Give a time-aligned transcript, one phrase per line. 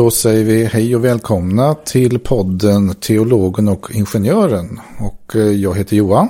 [0.00, 4.80] Då säger vi hej och välkomna till podden Teologen och Ingenjören.
[4.98, 6.28] Och eh, jag heter Johan.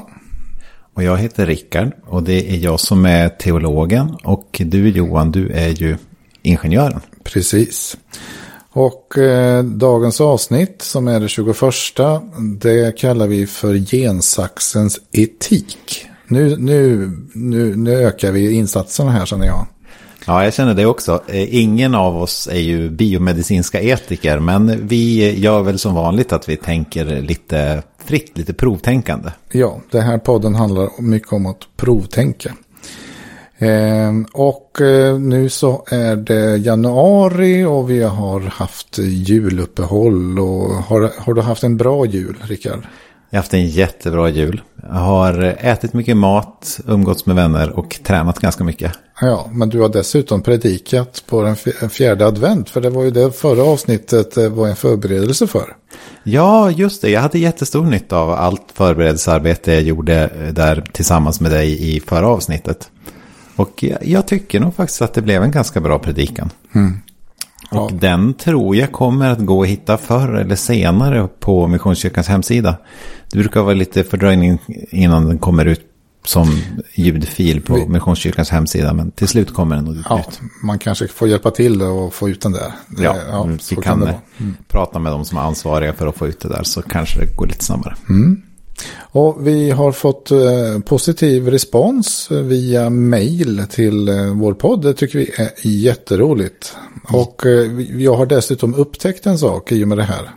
[0.95, 4.16] Och jag heter Rickard och det är jag som är teologen.
[4.25, 5.97] Och du Johan, du är ju
[6.42, 7.01] ingenjören.
[7.23, 7.97] Precis.
[8.70, 11.56] Och eh, dagens avsnitt som är det 21.
[12.61, 16.06] Det kallar vi för gensaxens etik.
[16.27, 19.66] Nu, nu, nu, nu ökar vi insatserna här känner jag.
[20.30, 21.23] Ja, jag känner det också.
[21.27, 26.48] Eh, ingen av oss är ju biomedicinska etiker, men vi gör väl som vanligt att
[26.48, 29.30] vi tänker lite fritt, lite provtänkande.
[29.53, 32.55] Ja, det här podden handlar mycket om att provtänka.
[33.58, 40.39] Ehm, och eh, nu så är det januari och vi har haft juluppehåll.
[40.39, 42.81] Och har, har du haft en bra jul, Rickard?
[43.31, 44.62] Jag har haft en jättebra jul.
[44.83, 48.92] Jag har ätit mycket mat, umgåtts med vänner och tränat ganska mycket.
[49.20, 51.56] Ja, men du har dessutom predikat på den
[51.91, 52.70] fjärde advent.
[52.70, 55.77] För det var ju det förra avsnittet eh, var en förberedelse för.
[56.23, 57.11] Ja, just det.
[57.11, 62.01] Jag hade jättestor nytta av allt förberedelsearbete jag gjorde eh, där tillsammans med dig i
[62.01, 62.91] förra avsnittet.
[63.56, 66.51] Och jag tycker nog faktiskt att det blev en ganska bra predikan.
[66.75, 67.01] Mm.
[67.70, 67.81] Ja.
[67.81, 72.77] Och den tror jag kommer att gå att hitta förr eller senare på Missionskyrkans hemsida.
[73.33, 74.59] Det brukar vara lite fördröjning
[74.91, 75.81] innan den kommer ut
[76.25, 76.62] som
[76.95, 78.92] ljudfil på Missionskyrkans hemsida.
[78.92, 80.06] Men till slut kommer den ut.
[80.09, 80.25] Ja,
[80.62, 82.73] man kanske får hjälpa till och få ut den där.
[82.98, 84.56] Ja, ja vi kan, kan mm.
[84.69, 87.36] prata med de som är ansvariga för att få ut det där så kanske det
[87.36, 87.97] går lite snabbare.
[88.08, 88.42] Mm.
[88.98, 90.39] Och vi har fått eh,
[90.84, 94.83] positiv respons via mail till eh, vår podd.
[94.83, 96.77] Det tycker vi är jätteroligt.
[97.08, 100.30] Och eh, jag har dessutom upptäckt en sak i och med det här.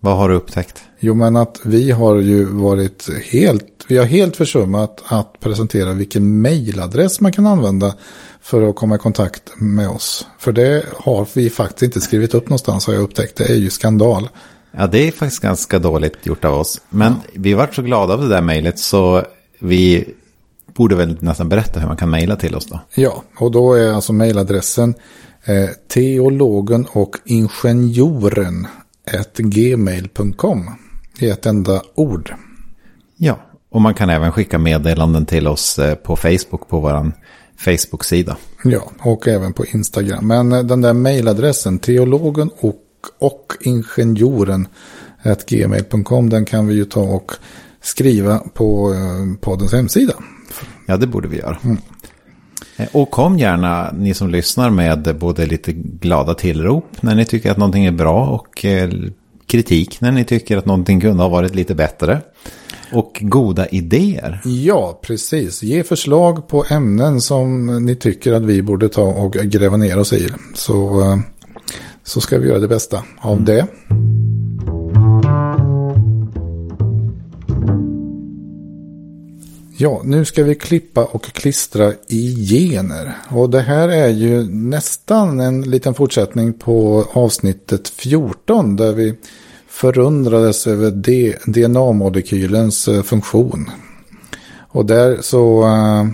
[0.00, 0.82] Vad har du upptäckt?
[1.00, 6.40] Jo, men att vi har ju varit helt, vi har helt försummat att presentera vilken
[6.42, 7.94] mailadress man kan använda
[8.40, 10.26] för att komma i kontakt med oss.
[10.38, 13.36] För det har vi faktiskt inte skrivit upp någonstans har jag upptäckt.
[13.36, 14.28] Det är ju skandal.
[14.70, 16.80] Ja, det är faktiskt ganska dåligt gjort av oss.
[16.88, 17.30] Men ja.
[17.34, 19.22] vi vart så glada av det där mejlet så
[19.58, 20.14] vi
[20.74, 22.80] borde väl nästan berätta hur man kan mejla till oss då.
[22.94, 24.94] Ja, och då är alltså mejladressen
[25.44, 28.66] eh, teologen och ingenjoren
[29.36, 30.70] gmail.com
[31.18, 32.34] i ett enda ord.
[33.16, 33.38] Ja,
[33.70, 37.12] och man kan även skicka meddelanden till oss eh, på Facebook på vår
[37.56, 38.36] Facebook-sida.
[38.64, 40.26] Ja, och även på Instagram.
[40.26, 42.82] Men eh, den där mejladressen, teologen och
[43.18, 44.68] och ingenjoren
[45.46, 46.30] gmail.com.
[46.30, 47.32] Den kan vi ju ta och
[47.80, 50.14] skriva på eh, poddens hemsida.
[50.86, 51.58] Ja, det borde vi göra.
[51.64, 51.76] Mm.
[52.76, 57.50] Eh, och kom gärna, ni som lyssnar, med både lite glada tillrop när ni tycker
[57.50, 58.90] att någonting är bra och eh,
[59.46, 62.20] kritik när ni tycker att någonting kunde ha varit lite bättre.
[62.92, 64.40] Och goda idéer.
[64.44, 65.62] Ja, precis.
[65.62, 70.12] Ge förslag på ämnen som ni tycker att vi borde ta och gräva ner oss
[70.12, 70.28] i.
[70.54, 71.02] Så
[72.06, 73.66] så ska vi göra det bästa av mm.
[79.78, 83.12] Ja, nu ska vi klippa och klistra i gener.
[83.28, 89.14] Och det här är ju nästan en liten fortsättning på avsnittet 14 där vi
[89.68, 90.90] förundrades över
[91.46, 93.70] DNA-molekylens eh, funktion.
[94.68, 96.06] Och där så eh,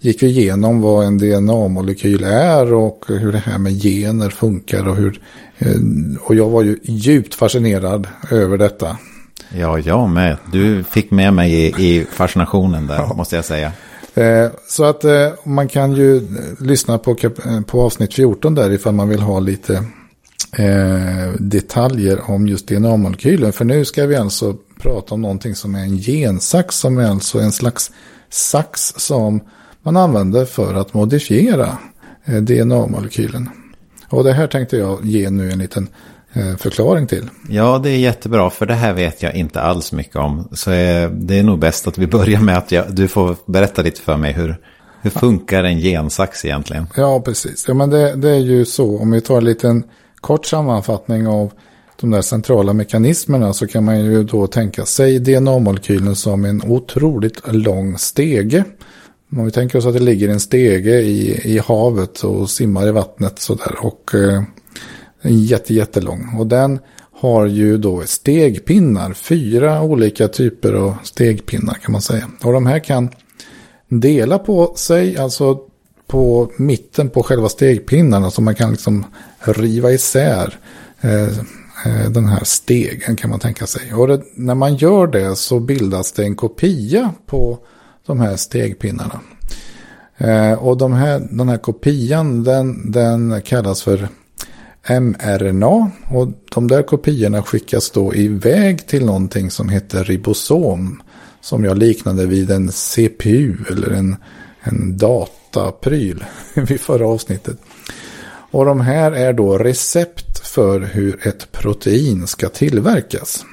[0.00, 4.96] gick vi igenom vad en DNA-molekyl är och hur det här med gener funkar och
[4.96, 5.20] hur
[5.58, 5.76] eh,
[6.20, 8.96] och jag var ju djupt fascinerad över detta.
[9.48, 10.36] Ja, jag med.
[10.52, 13.14] Du fick med mig i, i fascinationen där, ja.
[13.14, 13.72] måste jag säga.
[14.14, 16.28] Eh, så att eh, man kan ju
[16.60, 17.16] lyssna på,
[17.66, 19.84] på avsnitt 14 där ifall man vill ha lite
[21.38, 23.52] detaljer om just DNA-molekylen.
[23.52, 27.38] För nu ska vi alltså prata om någonting som är en gensax som är alltså
[27.38, 27.90] en slags
[28.30, 29.40] sax som
[29.82, 31.78] man använder för att modifiera
[32.24, 33.48] eh, DNA-molekylen.
[34.08, 35.88] Och det här tänkte jag ge nu en liten eh,
[36.58, 37.30] förklaring till.
[37.48, 40.48] Ja, det är jättebra, för det här vet jag inte alls mycket om.
[40.52, 43.82] Så eh, det är nog bäst att vi börjar med att jag, du får berätta
[43.82, 44.56] lite för mig hur,
[45.02, 46.86] hur funkar en gensax egentligen?
[46.96, 47.64] Ja, precis.
[47.68, 49.84] Ja, men det, det är ju så, om vi tar en liten
[50.20, 51.52] kort sammanfattning av
[52.00, 57.52] de där centrala mekanismerna så kan man ju då tänka sig DNA-molekylen som en otroligt
[57.52, 58.64] lång stege
[59.36, 62.90] om vi tänker oss att det ligger en stege i, i havet och simmar i
[62.90, 63.74] vattnet sådär.
[63.80, 64.42] Och eh,
[65.22, 66.34] jätte, jättelång.
[66.38, 66.78] Och den
[67.20, 69.12] har ju då stegpinnar.
[69.12, 72.28] Fyra olika typer av stegpinnar kan man säga.
[72.42, 73.08] Och de här kan
[73.88, 75.60] dela på sig, alltså
[76.06, 78.30] på mitten på själva stegpinnarna.
[78.30, 79.04] Så man kan liksom
[79.40, 80.58] riva isär
[81.00, 81.28] eh,
[81.86, 83.94] eh den här stegen kan man tänka sig.
[83.94, 87.58] Och det, när man gör det så bildas det en kopia på
[88.06, 89.20] de här stegpinnarna.
[90.18, 94.08] Eh, och de här, den här kopian den, den kallas för
[94.88, 101.02] mRNA och de där kopiorna skickas då iväg till någonting som heter ribosom.
[101.40, 104.16] Som jag liknade vid en CPU eller en,
[104.60, 106.24] en datapryl
[106.54, 107.58] vid förra avsnittet.
[108.50, 113.44] Och de här är då recept för hur ett protein ska tillverkas.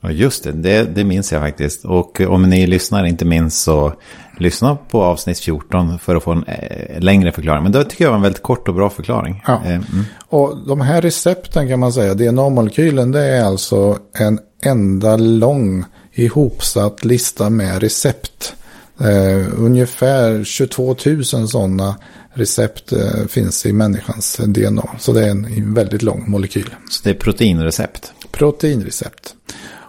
[0.00, 1.84] Ja, just det, det, det minns jag faktiskt.
[1.84, 3.92] Och om ni lyssnar inte minns så
[4.38, 7.62] lyssna på avsnitt 14 för att få en eh, längre förklaring.
[7.62, 9.42] Men det tycker jag var en väldigt kort och bra förklaring.
[9.46, 9.62] Ja.
[9.64, 10.04] Eh, mm.
[10.28, 17.04] Och de här recepten kan man säga, DNA-molekylen det är alltså en enda lång ihopsatt
[17.04, 18.54] lista med recept.
[19.00, 21.96] Eh, ungefär 22 000 sådana
[22.34, 24.88] recept eh, finns i människans DNA.
[24.98, 26.74] Så det är en väldigt lång molekyl.
[26.90, 28.12] Så det är proteinrecept?
[28.30, 29.34] Proteinrecept.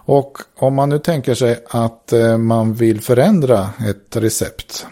[0.04, 4.86] Och om man nu tänker sig att eh, man vill förändra ett recept.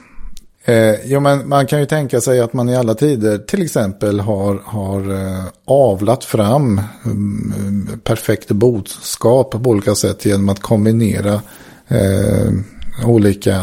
[0.69, 4.21] Eh, jo, men man kan ju tänka sig att man i alla tider till exempel
[4.21, 11.41] har, har eh, avlat fram um, perfekt boskap på olika sätt genom att kombinera
[11.89, 12.53] eh,
[13.07, 13.57] olika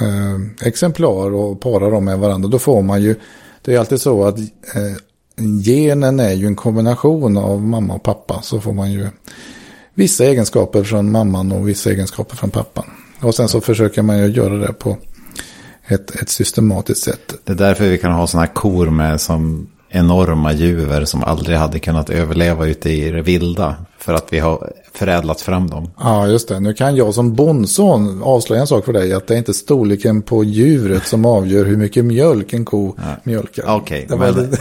[0.00, 2.48] eh, exemplar och para dem med varandra.
[2.48, 3.14] Då får man ju,
[3.62, 4.96] det är alltid så att eh,
[5.64, 8.42] genen är ju en kombination av mamma och pappa.
[8.42, 9.08] Så får man ju
[9.96, 12.84] vissa egenskaper från mamman och vissa egenskaper från pappan.
[13.20, 14.96] Och sen så försöker man ju göra det på
[15.86, 17.34] ett, ett systematiskt sätt.
[17.44, 21.56] Det är därför vi kan ha sådana här kor med som enorma djur som aldrig
[21.56, 23.76] hade kunnat överleva ute i det vilda.
[23.98, 25.90] För att vi har förädlat fram dem.
[26.00, 26.60] Ja, just det.
[26.60, 29.12] Nu kan jag som bondson avslöja en sak för dig.
[29.12, 33.02] Att det är inte storleken på djuret som avgör hur mycket mjölk en ko ja.
[33.24, 33.76] mjölkar.
[33.76, 34.56] Okej, okay, men,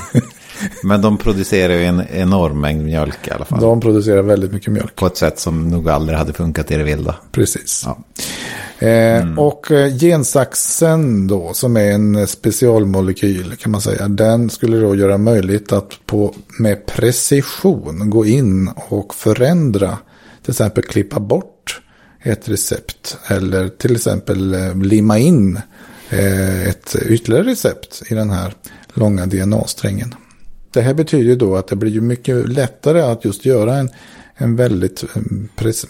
[0.83, 3.61] men de producerar ju en enorm mängd mjölk i alla fall.
[3.61, 4.95] De producerar väldigt mycket mjölk.
[4.95, 7.15] På ett sätt som nog aldrig hade funkat i det vilda.
[7.31, 7.83] Precis.
[7.85, 7.97] Ja.
[8.79, 9.39] Eh, mm.
[9.39, 15.17] Och eh, gensaxen då, som är en specialmolekyl kan man säga, den skulle då göra
[15.17, 19.97] möjligt att på, med precision gå in och förändra,
[20.41, 21.81] till exempel klippa bort
[22.23, 25.59] ett recept eller till exempel eh, limma in
[26.67, 28.53] ett ytterligare recept i den här
[28.93, 30.15] långa DNA-strängen.
[30.75, 33.89] Det här betyder då att det blir mycket lättare att just göra en
[34.37, 35.03] en väldigt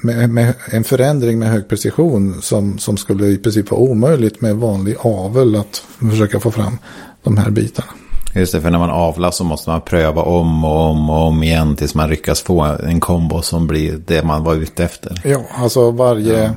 [0.02, 4.56] med, med, en förändring med hög precision som, som skulle i princip vara omöjligt med
[4.56, 6.78] vanlig avel att försöka få fram
[7.24, 7.88] de här bitarna.
[8.36, 11.44] Just det, för när man avlar så måste man pröva om och om och om
[11.44, 15.22] igen tills man lyckas få en kombo som blir det man var ute efter.
[15.24, 16.52] Ja, alltså varje, ja.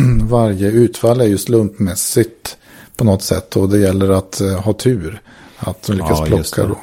[0.22, 2.56] varje utfall är ju slumpmässigt
[2.96, 5.20] på något sätt och det gäller att uh, ha tur.
[5.58, 6.78] Att lyckas ja, plocka då.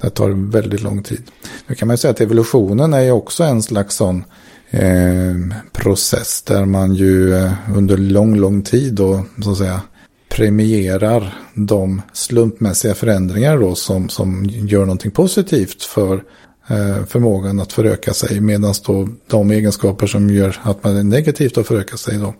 [0.00, 1.22] Det tar väldigt lång tid.
[1.66, 4.24] Nu kan man säga att evolutionen är ju också en slags sån
[4.70, 5.34] eh,
[5.72, 9.80] process där man ju eh, under lång, lång tid då så att säga
[10.28, 16.24] premierar de slumpmässiga förändringar då som, som gör någonting positivt för
[16.68, 18.40] eh, förmågan att föröka sig.
[18.40, 22.34] Medan då de egenskaper som gör att man är negativt att föröka sig då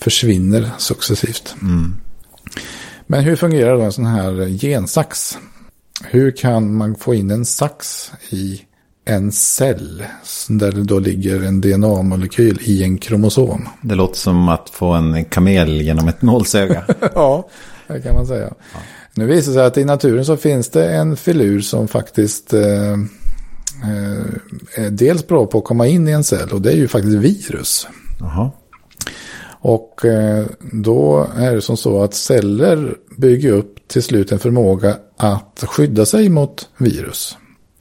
[0.00, 1.54] försvinner successivt.
[1.62, 1.96] Mm.
[3.06, 5.38] Men hur fungerar då en sån här gensax?
[6.04, 8.60] Hur kan man få in en sax i
[9.04, 10.04] en cell
[10.48, 13.68] där det då ligger en DNA-molekyl i en kromosom?
[13.82, 16.84] Det låter som att få en kamel genom ett nålsöga.
[17.14, 17.48] ja,
[17.86, 18.52] det kan man säga.
[18.72, 18.78] Ja.
[19.14, 22.92] Nu visar det sig att i naturen så finns det en filur som faktiskt eh,
[23.82, 26.88] eh, är dels bra på att komma in i en cell och det är ju
[26.88, 27.86] faktiskt virus.
[28.22, 28.52] Aha.
[29.60, 34.96] Och eh, då är det som så att celler bygger upp till slut en förmåga
[35.16, 37.36] att skydda sig mot virus.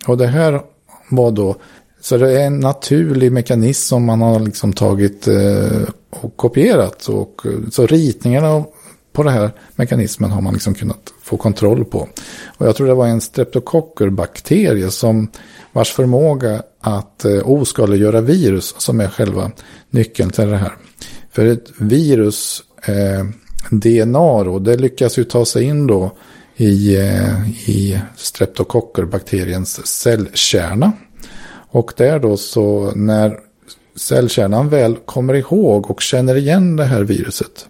[0.07, 0.61] Och det här
[1.09, 1.55] var då,
[2.01, 7.09] så det är en naturlig mekanism som man har liksom tagit eh, och kopierat.
[7.09, 8.63] Och, eh, så ritningarna
[9.13, 12.07] på den här mekanismen har man liksom kunnat få kontroll på.
[12.57, 15.27] Och jag tror det var en streptokockerbakterie som
[15.73, 19.51] vars förmåga att eh, oskadliggöra virus som är själva
[19.89, 20.73] nyckeln till det här.
[21.37, 23.25] För ett virus, eh,
[23.69, 26.11] DNA då, det lyckas ju ta sig in då
[26.55, 30.91] i, eh, i streptokockerbakteriens cellkärna.
[31.69, 33.39] Och där då så när
[33.95, 37.65] cellkärnan väl kommer ihåg och känner igen det här viruset.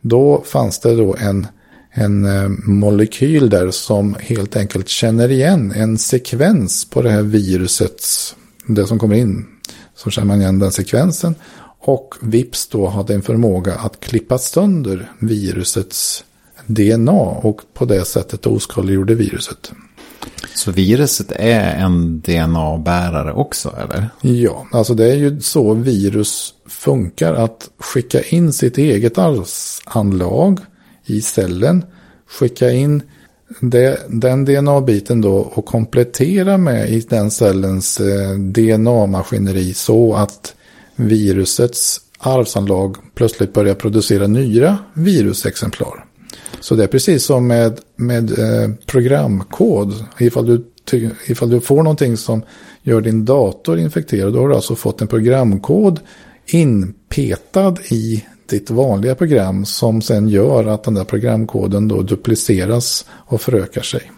[0.00, 1.46] Då fanns det då en,
[1.90, 8.36] en eh, molekyl där som helt enkelt känner igen en sekvens på det här virusets,
[8.66, 9.46] det som kommer in.
[9.94, 11.34] Så känner man igen den sekvensen
[11.80, 16.24] och vips då hade en förmåga att klippa sönder virusets
[16.66, 19.72] DNA och på det sättet oskadliggjorde viruset.
[20.54, 24.08] Så viruset är en DNA-bärare också eller?
[24.20, 27.34] Ja, alltså det är ju så virus funkar.
[27.34, 30.60] Att skicka in sitt eget arvsanlag
[31.06, 31.84] i cellen.
[32.28, 33.02] Skicka in
[33.60, 40.55] det, den DNA-biten då och komplettera med i den cellens eh, DNA-maskineri så att
[40.96, 46.04] virusets arvsanlag plötsligt börjar producera nya virusexemplar.
[46.60, 50.04] Så det är precis som med, med eh, programkod.
[50.18, 50.64] Ifall du,
[51.26, 52.42] ifall du får någonting som
[52.82, 56.00] gör din dator infekterad, då har du alltså fått en programkod
[56.46, 63.40] inpetad i ditt vanliga program som sen gör att den där programkoden då dupliceras och
[63.40, 64.10] förökar sig.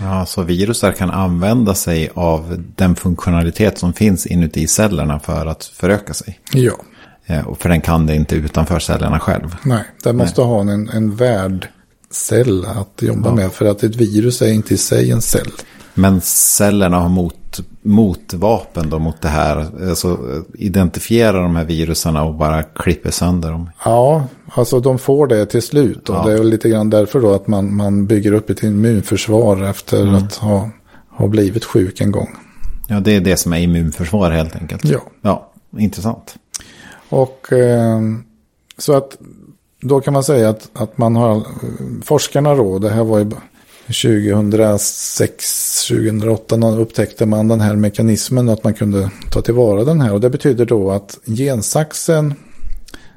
[0.00, 5.64] Ja, så virusar kan använda sig av den funktionalitet som finns inuti cellerna för att
[5.64, 6.40] föröka sig.
[6.52, 6.72] Ja.
[7.26, 9.56] Eh, för den kan det inte utanför cellerna själv.
[9.62, 10.50] Nej, den måste Nej.
[10.50, 13.34] ha en, en värdcell att jobba ja.
[13.34, 13.52] med.
[13.52, 15.50] För att ett virus är inte i sig en cell.
[15.94, 17.34] Men cellerna har mot,
[17.88, 19.88] motvapen då mot det här.
[19.88, 20.18] Alltså
[20.54, 23.70] identifiera de här virusarna och bara klipper sönder dem.
[23.84, 26.08] Ja, alltså de får det till slut.
[26.08, 26.26] Och ja.
[26.26, 30.14] det är lite grann därför då att man, man bygger upp ett immunförsvar efter mm.
[30.14, 30.70] att ha,
[31.10, 32.28] ha blivit sjuk en gång.
[32.88, 34.84] Ja, det är det som är immunförsvar helt enkelt.
[34.84, 35.00] Ja.
[35.22, 36.34] Ja, intressant.
[37.08, 38.00] Och eh,
[38.78, 39.18] så att
[39.80, 41.42] då kan man säga att, att man har
[42.02, 43.30] forskarna då, det här var ju
[43.88, 50.12] 2006, 2008 upptäckte man den här mekanismen att man kunde ta tillvara den här.
[50.12, 52.34] Och det betyder då att gensaxen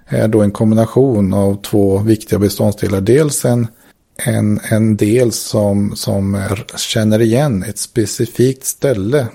[0.08, 3.02] är då en kombination av två viktiga beståndsdelar.
[3.02, 3.68] Dels en,
[4.16, 9.28] en, en del som, som är, känner igen ett specifikt ställe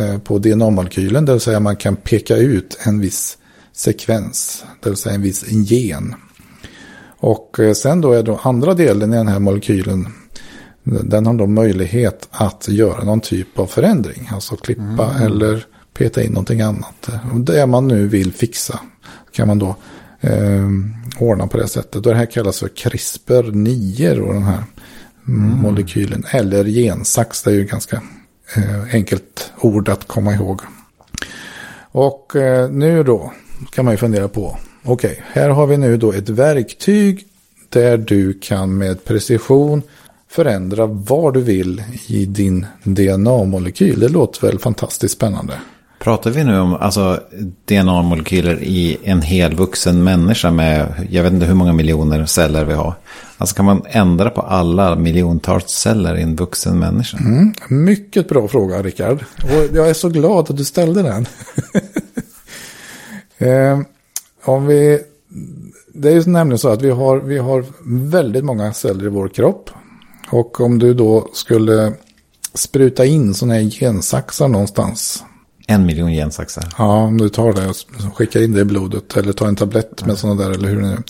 [0.00, 1.24] eh, på DNA-molekylen.
[1.24, 3.38] Det vill säga man kan peka ut en viss
[3.72, 6.14] sekvens, det vill säga en viss gen.
[7.18, 10.06] Och eh, sen då är då andra delen i den här molekylen
[10.84, 14.28] den har då möjlighet att göra någon typ av förändring.
[14.32, 15.22] Alltså klippa mm.
[15.22, 17.10] eller peta in någonting annat.
[17.36, 18.80] Det man nu vill fixa
[19.32, 19.76] kan man då
[20.20, 20.68] eh,
[21.18, 22.04] ordna på det sättet.
[22.04, 24.64] det här kallas för CRISPR-9 och den här
[25.28, 25.58] mm.
[25.58, 26.24] molekylen.
[26.30, 28.02] Eller gensax, det är ju ganska
[28.56, 30.60] eh, enkelt ord att komma ihåg.
[31.92, 33.32] Och eh, nu då
[33.70, 34.58] kan man ju fundera på.
[34.84, 37.26] Okej, okay, här har vi nu då ett verktyg
[37.68, 39.82] där du kan med precision
[40.32, 44.00] förändra vad du vill i din DNA-molekyl.
[44.00, 45.54] Det låter väl fantastiskt spännande.
[45.98, 47.20] Pratar vi nu om alltså,
[47.68, 52.72] DNA-molekyler i en hel vuxen människa med, jag vet inte hur många miljoner celler vi
[52.72, 52.94] har.
[53.38, 57.18] Alltså kan man ändra på alla miljontals celler i en vuxen människa?
[57.18, 59.24] Mm, mycket bra fråga, Rickard.
[59.42, 61.26] Och jag är så glad att du ställde den.
[63.48, 63.80] eh,
[64.44, 65.00] om vi,
[65.94, 67.64] det är ju nämligen så att vi har, vi har
[68.10, 69.70] väldigt många celler i vår kropp.
[70.32, 71.92] Och om du då skulle
[72.54, 75.24] spruta in sådana här gensaxar någonstans.
[75.66, 76.74] En miljon gensaxar?
[76.78, 79.16] Ja, om du tar det och skickar in det i blodet.
[79.16, 80.50] Eller tar en tablett med sådana där.
[80.50, 81.02] Eller hur det, nu,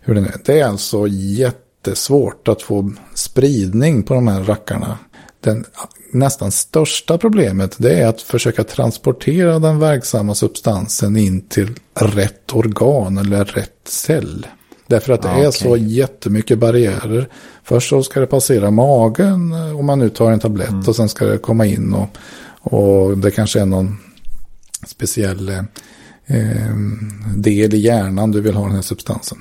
[0.00, 0.34] hur det är.
[0.44, 4.98] Det är alltså jättesvårt att få spridning på de här rackarna.
[5.40, 5.64] Den
[6.12, 13.18] nästan största problemet det är att försöka transportera den verksamma substansen in till rätt organ
[13.18, 14.46] eller rätt cell.
[14.88, 17.28] Därför att det ah, är så jättemycket barriärer.
[17.64, 20.84] Först så ska det passera magen om man nu tar en tablett mm.
[20.86, 22.08] och sen ska det komma in och,
[22.60, 23.98] och det kanske är någon
[24.86, 25.48] speciell
[26.26, 26.76] eh,
[27.36, 29.38] del i hjärnan du vill ha den här substansen.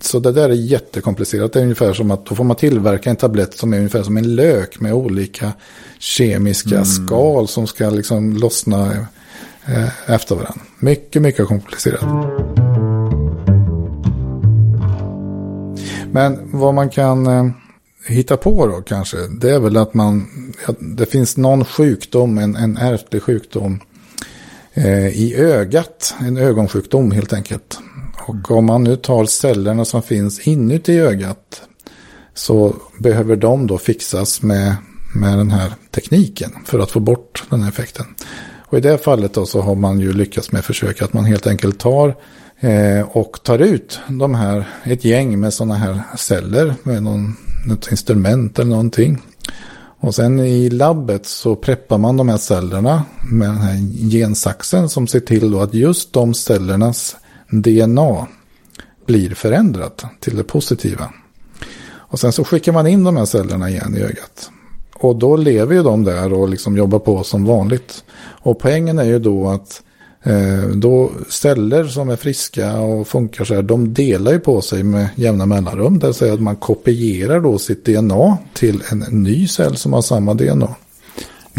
[0.00, 1.52] Så det där är jättekomplicerat.
[1.52, 4.16] Det är ungefär som att då får man tillverka en tablett som är ungefär som
[4.16, 5.52] en lök med olika
[5.98, 6.84] kemiska mm.
[6.84, 9.06] skal som ska liksom lossna
[9.66, 10.62] eh, efter varandra.
[10.78, 12.55] Mycket, mycket komplicerat.
[16.16, 17.46] Men vad man kan eh,
[18.06, 20.26] hitta på då kanske, det är väl att man,
[20.66, 23.80] att det finns någon sjukdom, en, en ärftlig sjukdom
[24.74, 27.78] eh, i ögat, en ögonsjukdom helt enkelt.
[28.26, 31.62] Och om man nu tar cellerna som finns inuti ögat
[32.34, 34.76] så behöver de då fixas med,
[35.14, 38.06] med den här tekniken för att få bort den här effekten.
[38.60, 41.46] Och i det fallet då så har man ju lyckats med försök att man helt
[41.46, 42.14] enkelt tar
[42.60, 47.36] Eh, och tar ut de här, ett gäng med sådana här celler med någon,
[47.66, 49.22] något instrument eller någonting.
[50.00, 55.06] Och sen i labbet så preppar man de här cellerna med den här gensaxen som
[55.06, 57.16] ser till då att just de cellernas
[57.50, 58.26] DNA
[59.06, 61.12] blir förändrat till det positiva.
[61.88, 64.50] Och sen så skickar man in de här cellerna igen i ögat.
[64.94, 68.04] Och då lever ju de där och liksom jobbar på som vanligt.
[68.18, 69.82] Och poängen är ju då att
[70.74, 75.08] då celler som är friska och funkar så här, de delar ju på sig med
[75.14, 75.98] jämna mellanrum.
[75.98, 80.02] Det vill säga att man kopierar då sitt DNA till en ny cell som har
[80.02, 80.74] samma DNA.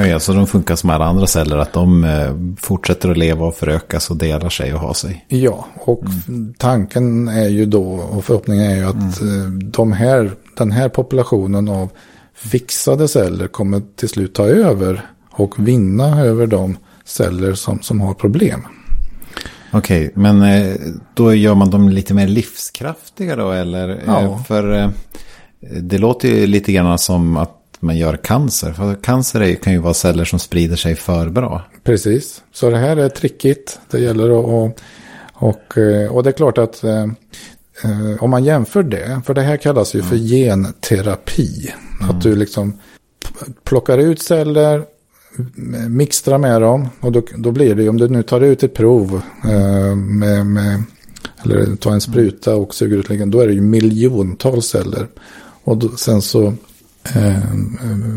[0.06, 3.56] Ja, så de funkar som alla andra celler, att de eh, fortsätter att leva och
[3.56, 5.26] förökas och delar sig och ha sig.
[5.28, 6.54] Ja, och mm.
[6.58, 9.46] tanken är ju då, och förhoppningen är ju att mm.
[9.46, 11.90] Eh, de här, den här populationen av
[12.34, 16.78] fixade celler kommer till slut ta över och vinna över de
[17.08, 18.62] celler som, som har problem.
[19.72, 20.76] Okej, men eh,
[21.14, 23.90] då gör man dem lite mer livskraftiga då eller?
[23.90, 24.44] Eh, Ja.
[24.48, 24.90] För eh,
[25.82, 28.72] det låter ju lite grann som att man gör cancer.
[28.74, 31.62] För cancer kan ju vara celler som sprider sig för bra.
[31.84, 33.80] Precis, så det här är trickigt.
[33.92, 34.46] Det gäller att...
[34.46, 34.80] Och,
[35.50, 35.78] och,
[36.16, 36.84] och det är klart att
[38.20, 41.74] om man jämför det, för det här kallas ju för genterapi.
[42.10, 42.80] Att du liksom
[43.64, 44.84] plockar ut celler,
[45.38, 48.64] m- mixtrar med dem och då, då blir det ju, om du nu tar ut
[48.64, 50.84] ett prov eh, med, med,
[51.44, 55.08] eller tar en spruta och suger ut, liggen, då är det ju miljontals celler.
[55.64, 56.54] Och då, sen så
[57.16, 57.38] eh,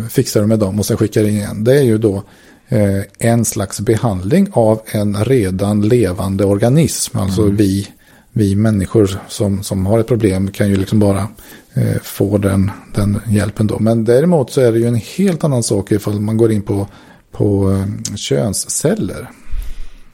[0.08, 1.64] fixar du med dem och sen skickar in igen.
[1.64, 2.22] Det är ju då
[2.68, 7.18] eh, en slags behandling av en redan levande organism.
[7.18, 7.88] Alltså vi,
[8.32, 11.28] vi människor som, som har ett problem kan ju liksom bara
[11.74, 13.78] eh, få den, den hjälpen då.
[13.78, 16.88] Men däremot så är det ju en helt annan sak ifall man går in på,
[17.30, 19.30] på eh, könsceller.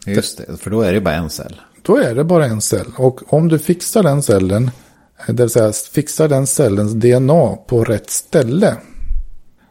[0.06, 1.60] Just det, för då är det bara en cell.
[1.82, 2.86] Då är det bara en cell.
[2.96, 4.70] Och om du fixar den cellen,
[5.26, 8.76] det vill säga fixar den cellens DNA på rätt ställe.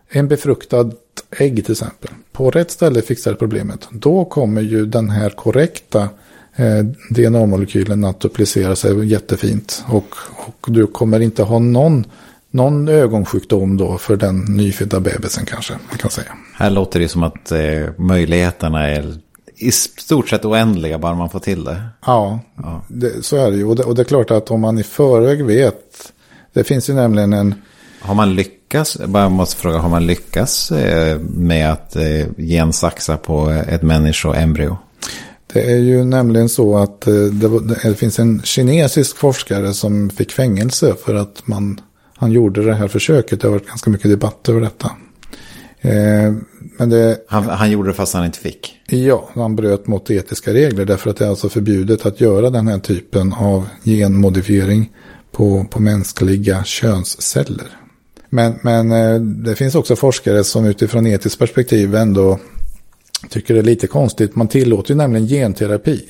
[0.09, 0.91] En befruktad
[1.31, 2.09] ägg till exempel.
[2.31, 3.87] På rätt ställe fixar problemet.
[3.91, 6.09] Då kommer ju den här korrekta
[6.55, 9.83] eh, DNA-molekylen att duplicera sig jättefint.
[9.87, 12.05] Och, och du kommer inte ha någon,
[12.51, 15.73] någon ögonsjukdom då för den nyfödda bebisen kanske.
[15.89, 16.31] Man kan säga.
[16.57, 17.59] Här låter det som att eh,
[17.97, 19.13] möjligheterna är
[19.57, 21.81] i stort sett oändliga bara man får till det.
[22.05, 22.39] Ja,
[22.87, 23.65] Det, så är det ju.
[23.65, 26.13] Och det, och det är klart att om man i förväg vet.
[26.53, 27.55] Det finns ju nämligen en.
[28.01, 33.49] Har man lyckats, bara måste fråga, har man lyckats eh, med att eh, gensaxa på
[33.49, 34.77] ett människoembryo?
[35.53, 40.31] Det är ju nämligen så att eh, det, det finns en kinesisk forskare som fick
[40.31, 41.81] fängelse för att man,
[42.17, 43.41] han gjorde det här försöket.
[43.41, 44.91] Det har varit ganska mycket debatt över detta.
[45.85, 46.33] Eh,
[46.77, 48.79] men det, Han, han gjorde det fast han inte fick.
[48.87, 52.67] ja, han bröt mot etiska regler därför att det är alltså förbjudet att göra den
[52.67, 54.91] här typen av genmodifiering
[55.31, 57.67] på, på mänskliga könsceller.
[58.29, 62.39] Men, men eh, det finns också forskare som utifrån etiskt perspektiv ändå
[63.29, 64.35] tycker det är lite konstigt.
[64.35, 66.05] Man tillåter ju nämligen genterapi.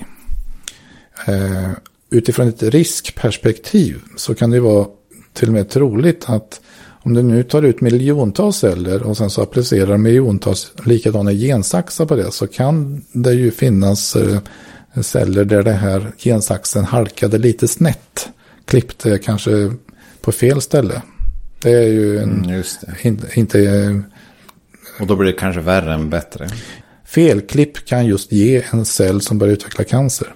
[1.27, 1.71] Eh,
[2.09, 4.87] utifrån ett riskperspektiv så kan det vara
[5.33, 6.61] till och med troligt att
[7.05, 12.15] om du nu tar ut miljontals celler och sen så applicerar miljontals likadana gensaxar på
[12.15, 14.39] det så kan det ju finnas eh,
[15.01, 18.29] celler där det här gensaxen halkade lite snett.
[18.65, 19.73] Klippte kanske
[20.21, 21.01] på fel ställe.
[21.61, 22.63] Det är ju en, Mm,
[23.03, 23.37] det.
[23.37, 23.99] inte, eh,
[24.99, 26.49] Och då blir det kanske värre än bättre.
[27.05, 30.33] Felklipp kan just ge en cell som börjar utveckla cancer.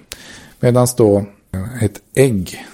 [0.60, 2.64] Medan då eh, ett ägg,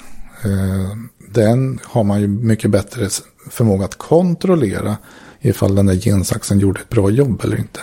[0.44, 0.96] eh,
[1.32, 3.08] den har man ju mycket bättre
[3.50, 4.96] förmåga att kontrollera
[5.40, 7.80] ifall den där gensaxen gjorde ett bra jobb eller inte.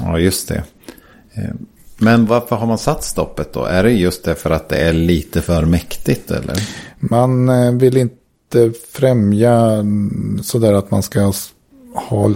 [0.00, 0.62] Ja, just det.
[1.34, 1.50] Eh,
[1.98, 3.64] Men varför har man satt stoppet då?
[3.64, 6.56] Är det just det för att det är lite för mäktigt eller?
[6.98, 9.84] Man eh, vill inte främja
[10.42, 11.32] sådär att man ska
[11.94, 12.30] ha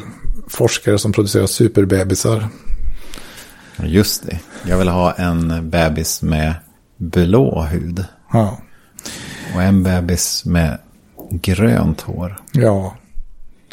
[0.48, 2.48] forskare som producerar superbebisar.
[3.84, 4.40] Just det.
[4.66, 6.54] Jag vill ha en bebis med
[6.96, 8.04] blå hud.
[8.32, 8.58] Ja,
[9.54, 10.78] Och en bebis med
[11.42, 12.40] grönt hår.
[12.52, 12.94] ja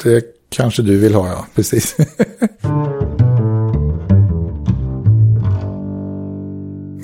[0.02, 1.96] det kanske du vill ha, ja, precis.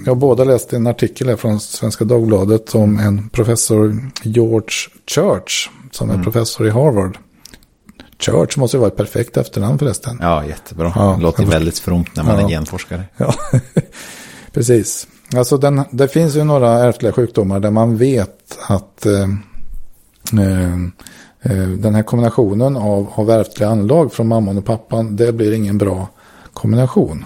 [0.06, 4.68] Jag båda läst en artikel här från Svenska Dagbladet om en professor George
[5.06, 7.18] Church som är professor i Harvard.
[8.18, 10.18] Church måste ju vara ett perfekt efternamn förresten.
[10.20, 10.92] Ja, jättebra.
[10.96, 12.44] Ja, det låter väldigt fromt när man Ja.
[12.44, 13.02] är genforskare.
[13.16, 13.34] Ja,
[14.52, 15.06] precis.
[15.36, 19.28] Alltså den, det finns ju några ärftliga sjukdomar där man vet att eh,
[20.32, 20.92] Ehm,
[21.42, 25.78] eh, den här kombinationen av, av ärftliga anlag från mamman och pappan, det blir ingen
[25.78, 26.08] bra
[26.52, 27.24] kombination.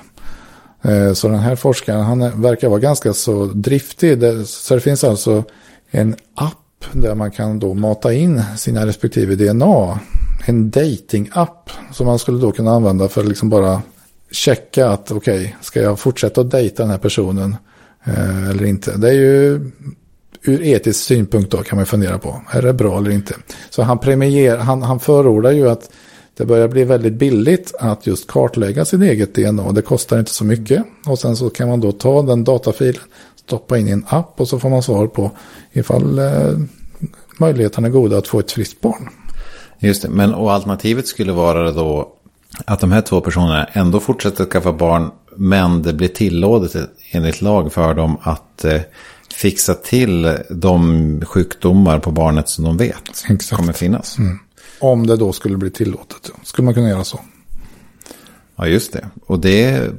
[0.83, 4.19] Eh, så den här forskaren, han verkar vara ganska så driftig.
[4.47, 5.45] Så det finns alltså
[5.91, 10.01] en app där man kan då mata in sina respektive DNA.
[10.47, 13.83] En dating-app som man skulle då kunna använda för att liksom bara
[14.31, 17.57] checka att okej, ska jag fortsätta att dejta den här personen
[18.05, 18.97] eh, eller inte.
[18.97, 19.71] Det är ju
[20.43, 22.43] ur etisk synpunkt då kan man fundera på.
[22.51, 23.35] Är det bra eller inte?
[23.71, 25.91] Så han premierar, han, han förordar ju att
[26.37, 29.73] det börjar bli väldigt billigt att just kartlägga sin eget DNA.
[29.73, 30.85] Det kostar inte så mycket.
[31.07, 33.03] Och sen så kan man då ta den datafilen,
[33.37, 35.31] stoppa in i en app och så får man svar på
[35.73, 36.59] ifall eh,
[37.39, 39.09] möjligheterna är goda att få ett friskt barn.
[39.79, 42.09] Just det, men och alternativet skulle vara då
[42.65, 47.73] att de här två personerna ändå fortsätter skaffa barn, men det blir tillåtet enligt lag
[47.73, 48.81] för dem att eh,
[49.41, 53.57] fixa till de sjukdomar på barnet som de vet Exakt.
[53.57, 54.17] kommer finnas.
[54.81, 56.31] Om det då skulle bli tillåtet.
[56.43, 57.21] Skulle man kunna göra så?
[58.57, 59.09] Ja, just det.
[59.27, 59.91] Och det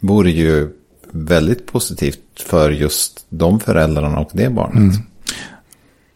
[0.00, 0.68] vore ju
[1.10, 4.76] väldigt positivt för just de föräldrarna och det barnet.
[4.76, 4.96] Mm.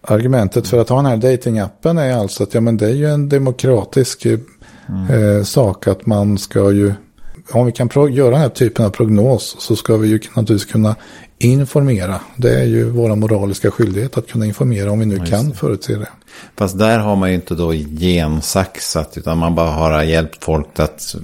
[0.03, 3.11] Argumentet för att ha den här datingappen är alltså att ja, men det är ju
[3.11, 5.11] en demokratisk mm.
[5.11, 6.93] eh, sak att man ska ju,
[7.53, 10.97] om vi kan göra den här typen av prognos så ska vi ju naturligtvis kunna
[11.39, 12.21] informera.
[12.37, 15.95] Det är ju våra moraliska skyldighet att kunna informera om vi nu ja, kan förutse
[15.95, 16.09] det.
[16.57, 21.17] Fast där har man ju inte då gensaxat utan man bara har hjälpt folk att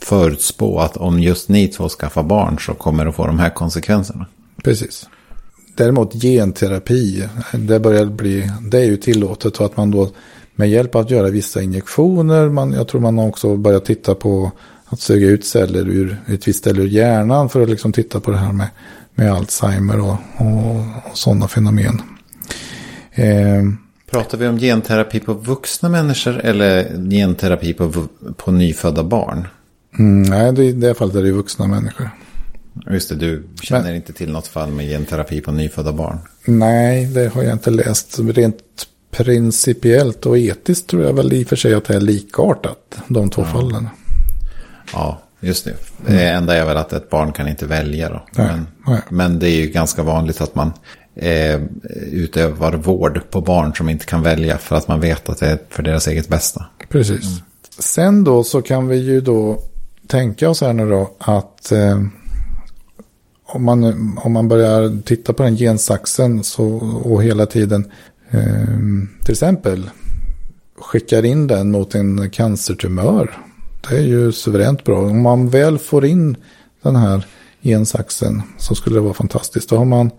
[0.00, 3.50] förutspå att om just ni två skaffar barn så kommer det att få de här
[3.50, 4.26] konsekvenserna.
[4.64, 5.08] Precis.
[5.74, 10.10] Däremot genterapi, det börjar bli, det är ju tillåtet och att man då
[10.54, 14.52] med hjälp av att göra vissa injektioner, man, jag tror man också börjar titta på
[14.86, 18.30] att suga ut celler ur ett visst ställe ur hjärnan för att liksom titta på
[18.30, 18.68] det här med,
[19.16, 20.76] med Alzheimer och, och,
[21.10, 22.02] och sådana fenomen.
[23.12, 23.62] Eh,
[24.10, 29.48] Pratar vi om genterapi på vuxna människor eller genterapi på, på nyfödda barn?
[29.98, 32.10] Mm, nej, i det fallet är det vuxna människor.
[32.90, 36.18] Just det, du känner Men, inte till något fall med genterapi på nyfödda barn?
[36.44, 38.18] Nej, det har jag inte läst.
[38.18, 38.56] Rent
[39.10, 43.30] principiellt och etiskt tror jag väl i och för sig att det är likartat, de
[43.30, 43.48] två ja.
[43.48, 43.88] fallen.
[44.92, 45.74] Ja, just det.
[46.06, 48.26] Det enda är väl att ett barn kan inte välja då.
[48.32, 49.00] Nej, men, nej.
[49.08, 50.72] men det är ju ganska vanligt att man
[51.14, 51.60] eh,
[52.12, 55.58] utövar vård på barn som inte kan välja för att man vet att det är
[55.68, 56.66] för deras eget bästa.
[56.88, 57.26] Precis.
[57.26, 57.38] Mm.
[57.78, 59.62] Sen då så kan vi ju då
[60.06, 62.00] tänka oss här nu då att eh,
[63.46, 63.84] om, man,
[64.18, 66.66] om man börjar titta på den gensaxen så,
[67.04, 67.90] och hela tiden
[68.30, 68.42] eh,
[69.24, 69.90] till exempel
[70.78, 73.45] skickar in den mot en cancertumör.
[73.88, 74.98] Det är ju suveränt bra.
[74.98, 76.36] Om man väl får in
[76.82, 77.26] den här
[77.62, 79.68] gensaxen så skulle det vara fantastiskt.
[79.68, 80.10] Då har man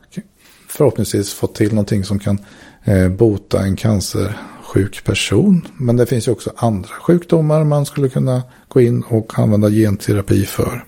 [0.68, 2.40] förhoppningsvis fått till någonting som kan
[2.84, 5.68] eh, bota en cancersjuk person.
[5.78, 10.46] Men det finns ju också andra sjukdomar man skulle kunna gå in och använda genterapi
[10.46, 10.84] för.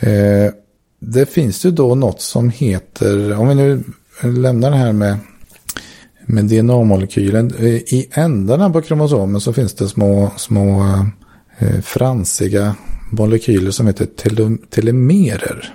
[0.00, 0.52] Eh,
[1.00, 3.84] det finns ju då något som heter, om vi nu
[4.22, 5.16] lämnar det här med,
[6.26, 7.54] med DNA-molekylen.
[7.58, 11.04] Eh, I ändarna på kromosomen så finns det små, små eh,
[11.82, 12.74] fransiga
[13.10, 15.74] molekyler som heter tele, telemerer.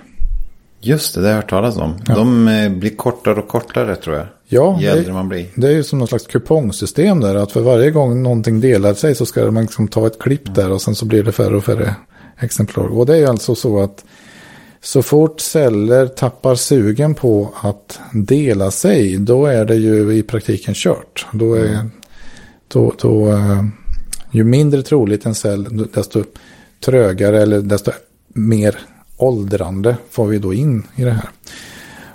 [0.80, 1.94] Just det, det har jag hört talas om.
[2.06, 2.14] Ja.
[2.14, 4.26] De eh, blir kortare och kortare tror jag.
[4.46, 5.46] Ja, ju äldre man blir.
[5.54, 7.34] det är ju som någon slags kupongsystem där.
[7.34, 10.70] Att för varje gång någonting delar sig så ska man liksom ta ett klipp där
[10.70, 11.94] och sen så blir det färre och färre
[12.38, 12.84] exemplar.
[12.84, 14.04] Och det är ju alltså så att
[14.80, 20.74] så fort celler tappar sugen på att dela sig, då är det ju i praktiken
[20.74, 21.26] kört.
[21.32, 21.90] Då är, mm.
[22.68, 23.64] då, då, eh,
[24.30, 26.24] ju mindre troligt en cell, desto
[26.84, 27.90] trögare eller desto
[28.28, 28.78] mer
[29.16, 31.28] åldrande får vi då in i det här.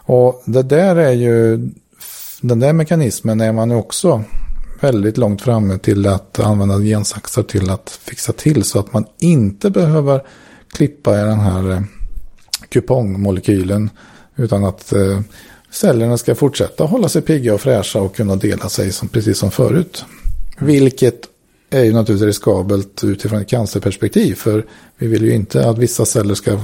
[0.06, 1.69] Och det där är ju,
[2.41, 4.23] den där mekanismen är man också
[4.80, 9.69] väldigt långt framme till att använda gensaxar till att fixa till så att man inte
[9.69, 10.21] behöver
[10.73, 11.82] klippa i den här eh,
[12.69, 13.89] kupongmolekylen.
[14.36, 15.19] Utan att eh,
[15.71, 19.52] cellerna ska fortsätta hålla sig pigga och fräscha och kunna dela sig som, precis som
[19.52, 20.06] förut.
[20.60, 21.33] Vilket
[21.74, 24.36] är ju naturligtvis riskabelt utifrån ett cancerperspektiv.
[24.36, 24.66] För
[24.98, 26.60] vi vill ju inte att vissa celler ska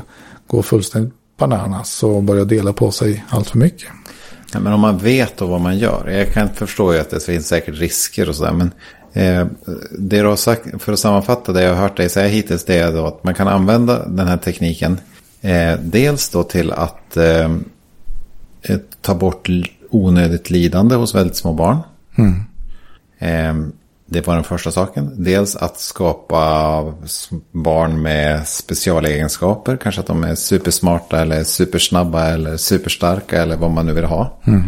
[0.48, 3.88] gå fullständigt bananas och börja dela på sig allt för mycket.
[4.54, 6.10] Ja, men om man vet då vad man gör.
[6.10, 8.54] Jag kan förstå ju att det finns säkert risker och sådär.
[8.54, 8.72] Men
[9.14, 9.48] eh,
[10.00, 12.66] det du har sagt, för att sammanfatta det jag har hört dig säga hittills.
[12.66, 14.98] Det är då att man kan använda den här tekniken
[15.42, 17.52] Eh, dels då till att eh,
[18.62, 19.50] eh ta bort
[19.90, 21.78] onödigt lidande hos väldigt små barn.
[22.16, 22.44] Mm.
[24.12, 25.24] Det var den första saken.
[25.24, 26.84] Dels att skapa
[27.52, 29.78] barn med specialegenskaper.
[29.78, 34.40] Kanske att de är supersmarta eller supersnabba eller superstarka eller vad man nu vill ha.
[34.48, 34.64] Mm.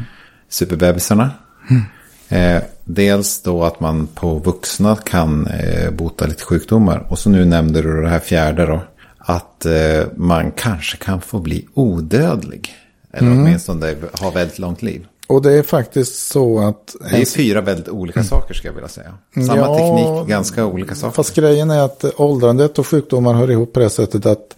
[0.50, 1.32] Superbebisarna.
[1.70, 1.84] Mm.
[2.30, 7.06] Eh, dels då att man på vuxna kan eh, bota lite sjukdomar.
[7.10, 8.84] Och så nu nämnde du det här fjärde då
[9.18, 12.76] att eh, man kanske kan få bli odödlig.
[13.14, 13.44] Eller mm.
[13.44, 15.06] åtminstone ha väldigt långt liv.
[15.32, 16.96] Och det är faktiskt så att...
[17.12, 18.28] Det är fyra väldigt olika mm.
[18.30, 19.14] saker ska jag vilja säga.
[19.34, 21.14] Samma ja, teknik, ganska olika saker.
[21.14, 24.56] Fast grejen är att åldrandet och sjukdomar hör ihop på det sättet att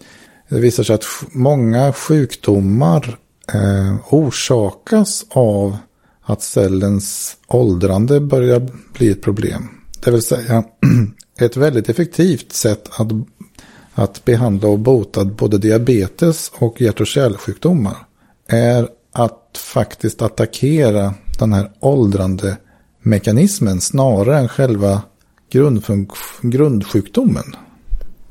[0.49, 3.17] det visar sig att många sjukdomar
[3.53, 5.77] eh, orsakas av
[6.21, 9.69] att cellens åldrande börjar bli ett problem.
[10.03, 10.63] Det vill säga
[11.39, 13.07] ett väldigt effektivt sätt att
[13.95, 17.95] att behandla och bota både diabetes och hjärt och kärlsjukdomar
[18.47, 18.87] är
[19.57, 22.57] faktiskt attackera den här åldrande
[23.01, 25.01] mekanismen snarare än själva
[26.41, 27.55] grundsjukdomen.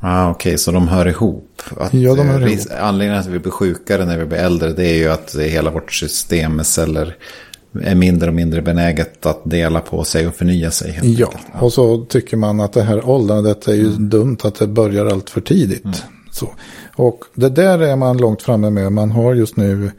[0.01, 1.63] Ah, Okej, okay, så de hör ihop.
[1.77, 2.67] Att ja, de hör ihop.
[2.81, 5.93] Anledningen att vi blir sjukare när vi blir äldre det är ju att hela vårt
[5.93, 7.17] system med celler
[7.81, 11.01] är mindre och mindre benäget att dela på sig och förnya sig.
[11.03, 11.63] Ja, enkelt.
[11.63, 15.31] och så tycker man att det här åldrandet är ju dumt att det börjar allt
[15.31, 16.05] för tidigt.
[16.31, 16.49] Så.
[16.97, 18.93] Och det där är man långt framme med.
[18.93, 19.91] Man har just nu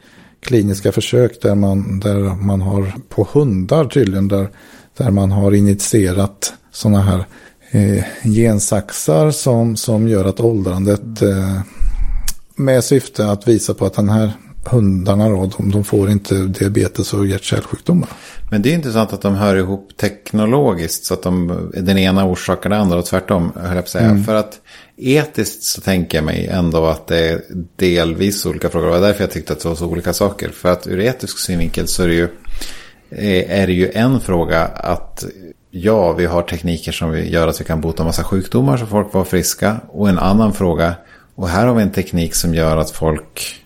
[0.44, 4.48] kliniska försök där man, där man har på hundar tydligen där,
[4.96, 7.24] där man har initierat sådana här
[7.70, 11.60] eh, gensaxar som, som gör att åldrandet eh,
[12.56, 14.32] med syfte att visa på att den här
[14.66, 18.08] hundarna då, de, de får inte diabetes och hjärt-kärlsjukdomar.
[18.50, 22.70] Men det är intressant att de hör ihop teknologiskt så att de, den ena orsakar
[22.70, 23.52] det andra och tvärtom.
[23.54, 24.24] höll Jag på att säga.
[24.26, 24.60] För att
[24.96, 27.42] etiskt så tänker jag mig ändå att det är
[27.76, 28.86] delvis olika frågor.
[28.86, 30.48] Det var därför jag tyckte att det var så olika saker.
[30.48, 32.28] För att ur etisk synvinkel så är det ju,
[33.10, 35.24] eh, är det ju en fråga att
[35.70, 39.24] ja, vi har tekniker som gör att vi kan bota massa sjukdomar så folk var
[39.24, 39.80] friska.
[39.88, 40.94] Och en annan fråga,
[41.34, 43.63] och här har vi en teknik som gör att folk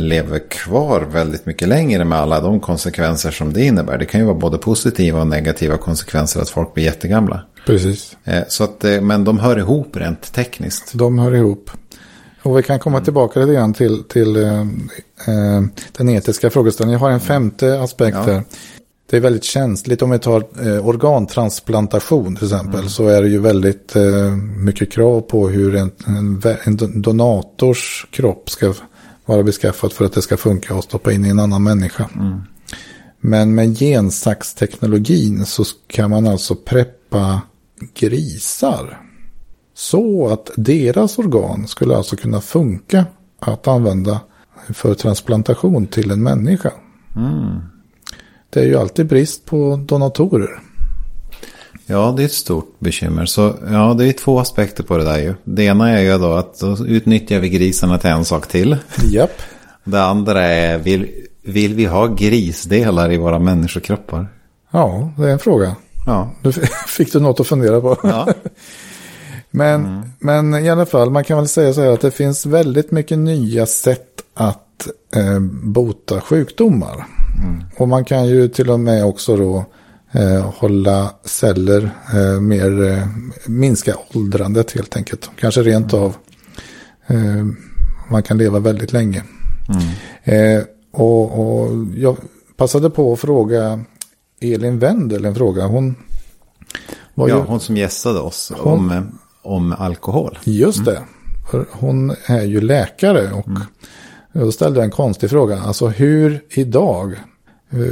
[0.00, 3.98] lever kvar väldigt mycket längre med alla de konsekvenser som det innebär.
[3.98, 7.40] Det kan ju vara både positiva och negativa konsekvenser att folk blir jättegamla.
[7.66, 8.16] Precis.
[8.24, 10.92] Eh, så att, eh, men de hör ihop rent tekniskt.
[10.94, 11.70] De hör ihop.
[12.42, 15.62] Och vi kan komma tillbaka lite grann till, till eh, eh,
[15.96, 17.00] den etiska frågeställningen.
[17.00, 18.32] Jag har en femte aspekt Ja.
[18.32, 18.42] här.
[19.10, 22.88] Det är väldigt känsligt om vi tar eh, organtransplantation till exempel.
[22.90, 28.50] Så är det ju väldigt eh, mycket krav på hur en, en, en donators kropp
[28.50, 28.74] ska
[29.26, 32.08] vara beskaffad för att det ska funka och stoppa in i en annan människa.
[33.20, 37.40] Men med gensaxteknologin så kan man alltså preppa
[37.94, 39.00] grisar.
[39.74, 43.04] Så att deras organ skulle alltså kunna funka
[43.38, 44.20] att använda
[44.68, 46.72] för transplantation till en människa.
[48.50, 50.60] Det är ju alltid brist på donatorer.
[51.86, 53.26] Ja, det är ett stort bekymmer.
[53.26, 55.34] Så ja, det är två aspekter på det där ju.
[55.44, 58.76] Det ena är ju då att då utnyttjar vi grisarna till en sak till.
[59.04, 59.42] Japp.
[59.84, 61.08] Det andra är, vill,
[61.42, 64.28] vill vi ha grisdelar i våra människokroppar?
[64.70, 65.76] Ja, det är en fråga.
[66.06, 66.30] Ja.
[66.42, 66.52] Nu
[66.86, 67.98] fick du något att fundera på.
[68.02, 68.28] ja.
[69.50, 72.90] Men, men i alla fall, man kan väl säga så här att det finns väldigt
[72.90, 77.06] mycket nya sätt att eh, bota sjukdomar.
[77.76, 79.64] Och man kan ju till och med också då
[80.16, 83.06] eh, hålla celler eh, mer, eh,
[83.46, 85.30] minska åldrandet helt enkelt.
[85.36, 86.16] Kanske rent av
[87.06, 87.46] eh,
[88.10, 89.22] man kan leva väldigt länge.
[90.24, 92.16] Eh, och, och jag
[92.56, 93.80] passade på att fråga
[94.40, 95.66] Elin Wendel en fråga.
[95.66, 95.94] Hon
[97.14, 97.42] var ja, ju...
[97.42, 100.38] hon som gästade oss Hon- om, om alkohol.
[100.44, 101.02] Just det.
[101.50, 103.48] För hon är ju läkare och
[104.32, 105.60] då ställde jag en konstig fråga.
[105.60, 107.14] Alltså hur idag,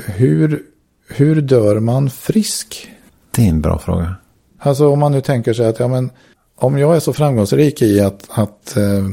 [0.07, 0.63] hur,
[1.17, 2.91] hur dör man frisk?
[3.31, 4.15] Det är en bra fråga.
[4.59, 6.11] Alltså om man nu tänker sig att ja, men,
[6.57, 9.07] om jag är så framgångsrik i att, att eh,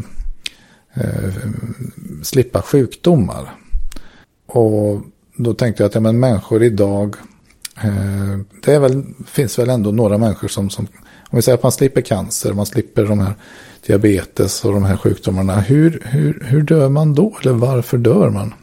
[0.93, 1.33] eh,
[2.23, 3.53] slippa sjukdomar.
[4.47, 5.01] Och
[5.35, 7.15] då tänkte jag att ja, men människor idag,
[7.83, 10.87] eh, det är väl, finns väl ändå några människor som, som,
[11.29, 13.33] om vi säger att man slipper cancer, man slipper de här
[13.85, 15.59] diabetes och de här sjukdomarna.
[15.59, 17.37] Hur, hur, hur dör man då?
[17.41, 18.53] Eller varför dör man?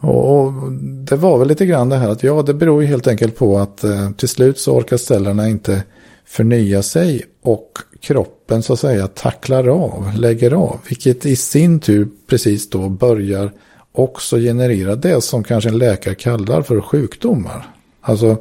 [0.00, 3.06] Och, och det var väl lite grann det här att ja, det beror ju helt
[3.06, 5.82] enkelt på att eh, till slut så orkar cellerna inte
[6.24, 12.08] förnya sig och kroppen så att säga tacklar av, lägger av, vilket i sin tur
[12.26, 13.52] precis då börjar
[13.92, 17.74] också generera det som kanske en läkare kallar för sjukdomar.
[18.00, 18.36] Alltså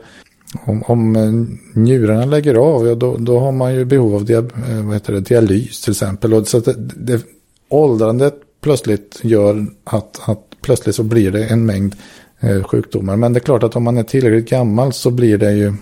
[0.65, 1.31] om, om eh,
[1.79, 5.13] njurarna lägger av, ja, då, då har man ju behov av dia, eh, vad heter
[5.13, 6.33] det, dialys till exempel.
[6.33, 7.21] Och så att det, det,
[7.69, 11.95] åldrandet plötsligt gör att, att plötsligt så blir det en mängd
[12.39, 13.15] eh, sjukdomar.
[13.15, 15.73] Men det är klart att om man är tillräckligt gammal så blir det ju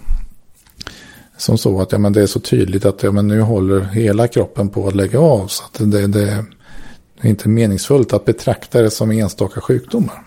[1.38, 4.28] som så att ja, men det är så tydligt att ja, men nu håller hela
[4.28, 5.48] kroppen på att lägga av.
[5.48, 6.46] Så att det, det
[7.22, 10.24] är inte meningsfullt att betrakta det som enstaka sjukdomar.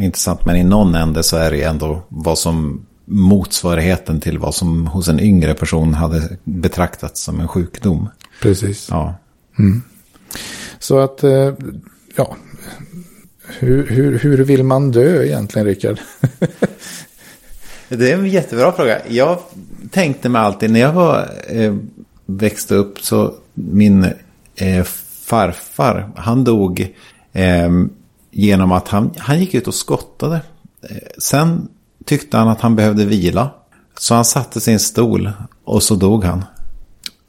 [0.00, 4.86] Intressant, men i någon ände så är det ändå vad som motsvarigheten till vad som
[4.86, 8.08] hos en yngre person hade betraktats som en sjukdom.
[8.42, 8.88] Precis.
[8.90, 9.14] Ja,
[10.78, 11.54] Så att, eh,
[12.16, 12.36] ja,
[13.46, 15.98] hur, hur, hur vill man dö egentligen, Rickard?
[17.88, 18.98] Det är en jättebra fråga.
[19.08, 19.38] Jag
[19.90, 21.76] tänkte mig alltid när jag var, eh,
[22.26, 24.04] växte upp så min
[24.56, 24.84] eh,
[25.24, 26.94] farfar, han dog
[27.32, 27.70] eh,
[28.30, 30.40] genom att han, han gick ut och skottade.
[30.90, 31.68] Eh, sen
[32.04, 33.50] tyckte han att han behövde vila.
[33.98, 35.32] Så han satte sin stol
[35.64, 36.44] och så dog han.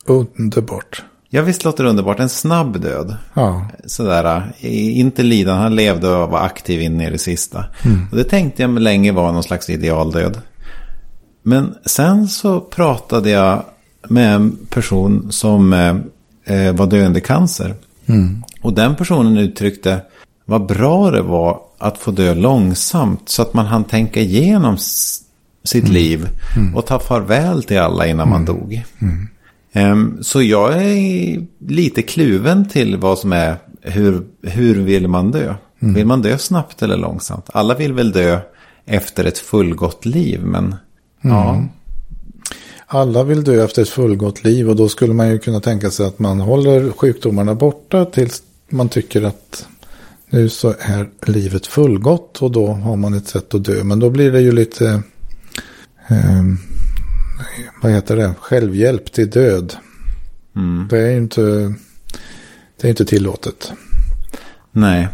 [0.06, 1.04] Underbart.
[1.36, 3.16] Jag visst låter det underbart, en snabb död.
[3.34, 7.66] Ja, Sådär, eh, inte lidande, han levde och var aktiv in i det sista.
[8.12, 10.42] Och det tänkte jag länge var någon slags idealdöd.
[11.44, 13.64] Men sen så pratade jag
[14.08, 15.96] med en person som eh,
[16.46, 17.76] eh, var döende i cancer.
[18.62, 20.02] Och den personen uttryckte
[20.46, 24.78] vad bra det var att få dö långsamt så att man hann tänka igenom
[25.64, 25.94] sitt mm.
[25.94, 26.30] liv
[26.76, 28.84] och ta farväl till alla innan man dog.
[29.76, 35.56] Um, så jag är lite kluven till vad som är hur, hur vill man dö?
[35.80, 35.94] Mm.
[35.94, 37.50] Vill man dö snabbt eller långsamt?
[37.54, 38.40] Alla vill väl dö
[38.86, 41.36] efter ett fullgott liv, men mm.
[41.38, 41.64] ja.
[42.86, 46.06] Alla vill dö efter ett fullgott liv och då skulle man ju kunna tänka sig
[46.06, 49.68] att man håller sjukdomarna borta tills man tycker att
[50.30, 53.84] nu så är livet fullgott och då har man ett sätt att dö.
[53.84, 55.02] Men då blir det ju lite,
[56.08, 56.44] eh,
[57.82, 59.76] vad heter det, självhjälp till död.
[60.56, 60.88] Mm.
[60.90, 61.42] Det är ju inte,
[62.82, 63.74] det är inte tillåtet.
[64.72, 65.08] Nej,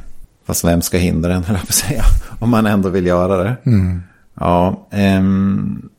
[0.46, 2.04] fast vem ska hindra en, höll jag säga.
[2.40, 3.56] Om man ändå vill göra det.
[3.66, 4.02] Mm.
[4.40, 5.90] Ja, ehm.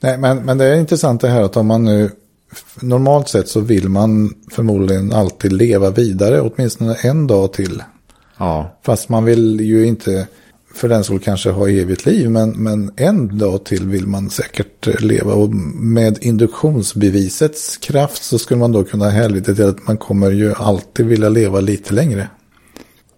[0.00, 2.10] Nej, men, men det är intressant det här att om man nu
[2.80, 7.82] normalt sett så vill man förmodligen alltid leva vidare åtminstone en dag till.
[8.38, 8.78] Ja.
[8.82, 10.26] Fast man vill ju inte
[10.74, 12.30] för den skull kanske ha evigt liv.
[12.30, 15.34] Men, men en dag till vill man säkert leva.
[15.34, 20.54] Och med induktionsbevisets kraft så skulle man då kunna hänvisa till att man kommer ju
[20.54, 22.28] alltid vilja leva lite längre.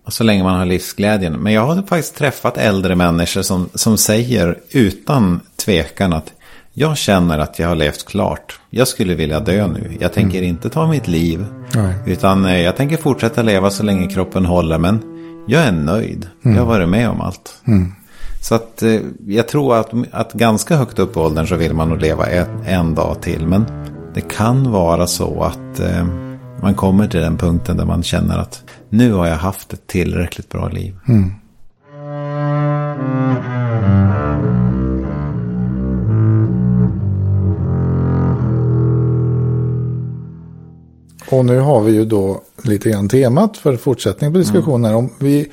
[0.09, 1.33] Så länge man har livsglädjen.
[1.33, 6.33] Men jag har faktiskt träffat äldre människor som, som säger utan tvekan att
[6.75, 8.61] jag känner att jag har levt klart.
[8.71, 9.97] Jag skulle vilja dö nu.
[10.01, 10.51] Jag tänker mm.
[10.51, 11.47] inte ta mitt liv.
[11.75, 11.95] Nej.
[12.07, 14.79] Utan eh, jag tänker fortsätta leva så länge kroppen håller.
[14.79, 15.12] Men
[15.47, 16.29] jag är nöjd.
[16.43, 16.57] Mm.
[16.57, 17.63] Jag har varit med om allt.
[17.65, 17.93] Mm.
[18.41, 21.89] Så att eh, jag tror att, att ganska högt upp i åldern så vill man
[21.89, 23.47] nog leva ett, en dag till.
[23.47, 23.65] Men
[24.15, 26.07] det kan vara så att eh,
[26.63, 30.49] man kommer till den punkten där man känner att nu har jag haft ett tillräckligt
[30.49, 30.97] bra liv.
[31.09, 31.33] Mm.
[41.31, 44.91] Och nu har vi ju då lite grann temat för fortsättning på diskussionen.
[44.91, 44.97] Mm.
[44.97, 45.49] Om vi,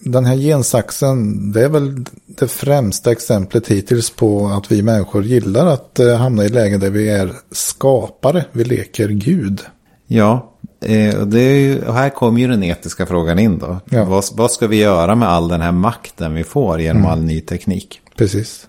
[0.00, 5.66] den här gensaxen, det är väl det främsta exemplet hittills på att vi människor gillar
[5.66, 9.60] att eh, hamna i lägen där vi är skapare, vi leker Gud.
[10.06, 13.80] Ja, eh, det ju, och här kommer ju den etiska frågan in då.
[13.90, 14.04] Ja.
[14.04, 17.12] Vad, vad, ska vi göra med all den här makten vi får genom mm.
[17.12, 18.00] all ny teknik?
[18.16, 18.66] Precis.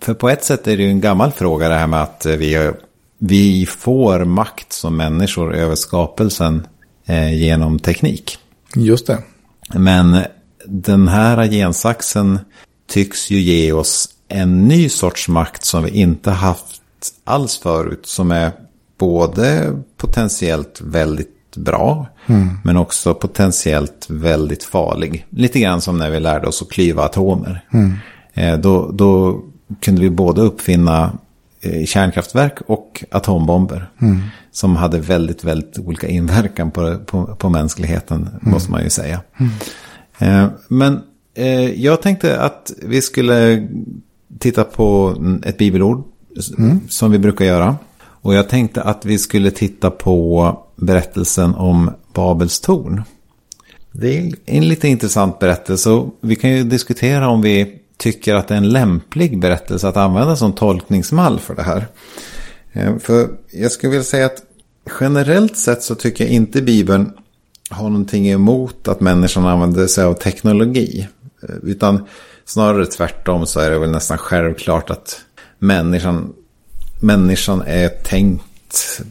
[0.00, 2.72] För på ett sätt är det ju en gammal fråga det här med att vi
[3.18, 6.66] vi får makt som människor över skapelsen
[7.06, 8.38] eh, genom teknik.
[8.76, 9.18] Just det.
[9.74, 10.22] Men
[10.66, 12.38] den här gensaxen
[12.88, 16.82] tycks ju ge oss en ny sorts makt som vi inte haft
[17.24, 18.06] alls förut.
[18.06, 18.52] Som är
[18.98, 22.06] både potentiellt väldigt bra.
[22.26, 22.48] Mm.
[22.64, 25.26] Men också potentiellt väldigt farlig.
[25.30, 27.64] Lite grann som när vi lärde oss att klyva atomer.
[27.72, 27.92] Mm.
[28.34, 29.40] Eh, då, då
[29.80, 31.18] kunde vi både uppfinna
[31.86, 33.90] kärnkraftverk och atombomber.
[34.00, 34.20] Mm.
[34.50, 38.52] Som hade väldigt, väldigt olika inverkan på, på, på mänskligheten, mm.
[38.52, 39.20] måste man ju säga.
[39.38, 39.52] Mm.
[40.18, 41.00] Eh, men
[41.34, 43.68] eh, jag tänkte att vi skulle
[44.38, 46.04] titta på ett bibelord
[46.58, 46.80] mm.
[46.88, 47.76] som vi brukar göra.
[48.00, 53.02] Och jag tänkte att vi skulle titta på berättelsen om Babels torn.
[53.92, 55.90] Det är en lite intressant berättelse.
[56.20, 60.36] Vi kan ju diskutera om vi tycker att det är en lämplig berättelse att använda
[60.36, 61.86] som tolkningsmall för det här.
[62.72, 64.42] Eh, för jag skulle vilja säga att
[65.00, 67.12] generellt sett så tycker jag inte Bibeln
[67.70, 71.08] har någonting emot att människan använder sig av teknologi.
[71.42, 72.04] Eh, utan
[72.44, 75.20] snarare tvärtom så är det väl nästan självklart att
[75.58, 76.32] människan,
[77.00, 79.02] människan är tänkt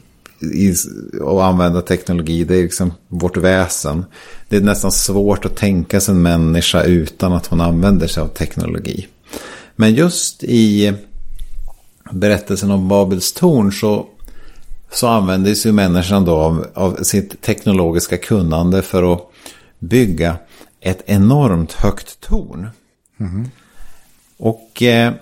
[1.22, 2.44] att använda teknologi.
[2.44, 4.06] Det är liksom vårt väsen.
[4.50, 8.28] Det är nästan svårt att tänka sig en människa utan att hon använder sig av
[8.28, 9.08] teknologi.
[9.76, 10.94] Men just i
[12.12, 14.06] berättelsen om Babels torn så,
[14.92, 19.22] så använder sig människan då av, av sitt teknologiska kunnande för att
[19.80, 20.38] bygga
[20.82, 22.68] ett enormt högt torn.
[23.20, 23.50] Mm.
[24.38, 25.14] Och eh,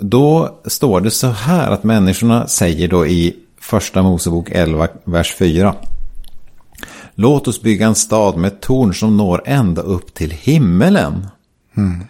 [0.00, 5.74] då står det så här att människorna säger då i Första Mosebok 11, vers 4.
[7.14, 11.26] Låt oss bygga en stad med torn som når ända upp till himmelen.
[11.76, 12.04] Mm.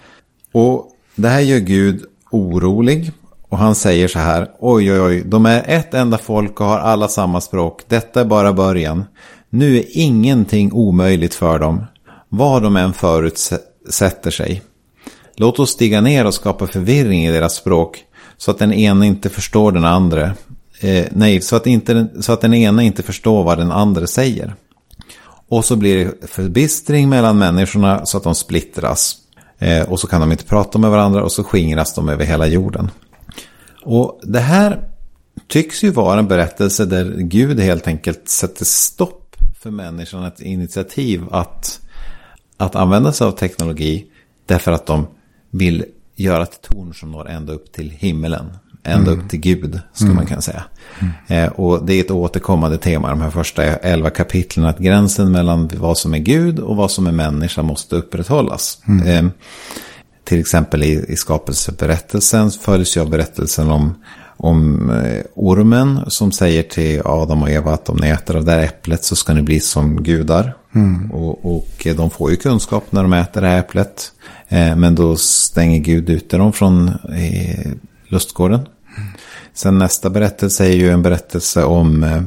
[0.52, 3.12] Och det här gör Gud orolig.
[3.48, 4.50] Och han säger så här.
[4.58, 5.22] Oj, oj, oj.
[5.26, 7.82] De är ett enda folk och har alla samma språk.
[7.88, 9.04] Detta är bara början.
[9.50, 11.84] Nu är ingenting omöjligt för dem.
[12.28, 14.62] Vad de än förutsätter sig.
[15.36, 18.04] Låt oss stiga ner och skapa förvirring i deras språk.
[18.36, 20.34] Så att den ena inte förstår den andra.
[20.84, 24.54] Eh, nej, så att, inte, så att den ena inte förstår vad den andra säger.
[25.48, 29.16] Och så blir det förbistring mellan människorna så att de splittras.
[29.58, 32.46] Eh, och så kan de inte prata med varandra och så skingras de över hela
[32.46, 32.90] jorden.
[33.82, 34.88] Och det här
[35.48, 41.24] tycks ju vara en berättelse där Gud helt enkelt sätter stopp för människan ett initiativ
[41.30, 41.80] att,
[42.56, 44.06] att använda sig av teknologi
[44.46, 45.06] därför att de
[45.50, 45.84] vill
[46.16, 48.46] göra ett torn som når ända upp till himmelen.
[48.84, 49.24] Ända mm.
[49.24, 50.16] upp till Gud, skulle mm.
[50.16, 50.64] man kunna säga.
[50.98, 51.44] Mm.
[51.44, 55.70] Eh, och det är ett återkommande tema, de här första elva kapitlen, att gränsen mellan
[55.74, 58.78] vad som är Gud och vad som är människa måste upprätthållas.
[58.88, 59.06] Mm.
[59.06, 59.32] Eh,
[60.24, 63.94] till exempel i, i skapelseberättelsen följs ju av berättelsen om,
[64.36, 68.52] om eh, ormen som säger till Adam och Eva att om ni äter av det
[68.52, 70.54] här äpplet så ska ni bli som gudar.
[70.74, 71.10] Mm.
[71.10, 74.12] Och, och, de får ju kunskap när de äter det här äpplet.
[74.48, 77.72] Eh, men då stänger Gud ute dem från eh,
[78.08, 78.60] lustgården.
[79.52, 82.22] Sen nästa berättelse är ju en berättelse om, eh,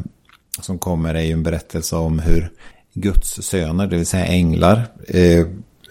[0.61, 2.51] som kommer är ju en berättelse om hur
[2.93, 5.39] Guds söner, det vill säga änglar, eh,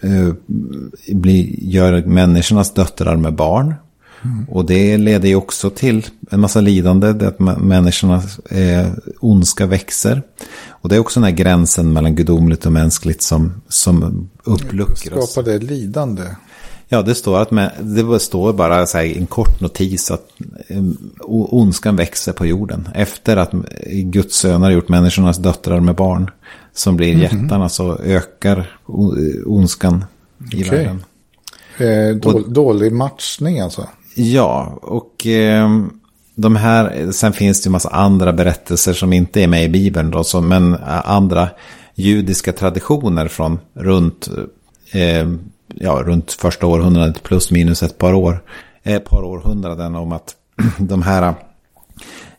[0.01, 0.33] eh,
[1.57, 3.73] gör människornas döttrar med barn.
[4.23, 4.45] Mm.
[4.49, 8.87] Och det leder ju också till en massa lidande, det att människornas eh,
[9.19, 10.21] ondska växer.
[10.69, 15.31] Och det är också den här gränsen mellan gudomligt och mänskligt som, som uppluckras.
[15.31, 16.23] Skapar det lidande?
[16.89, 20.31] Ja, det står, att med, det står bara så här, en kort notis att
[21.27, 22.89] ondskan växer på jorden.
[22.95, 23.51] Efter att
[23.91, 26.31] Guds söner gjort människornas döttrar med barn
[26.73, 27.43] som blir mm -hmm.
[27.43, 28.79] jättarna så ökar
[29.45, 30.05] ondskan
[30.53, 30.77] i okay.
[30.77, 31.03] världen.
[31.77, 33.87] Eh, då, och, dålig matchning alltså?
[34.15, 35.69] Ja, och eh,
[36.35, 40.11] de här, sen finns det en massa andra berättelser som inte är med i Bibeln
[40.11, 41.49] då, så, men andra
[41.95, 44.29] judiska traditioner från runt,
[44.91, 45.27] eh,
[45.75, 48.43] ja, runt första århundradet plus minus ett par år,
[48.83, 50.35] ett par århundraden om att
[50.77, 51.33] de här eh,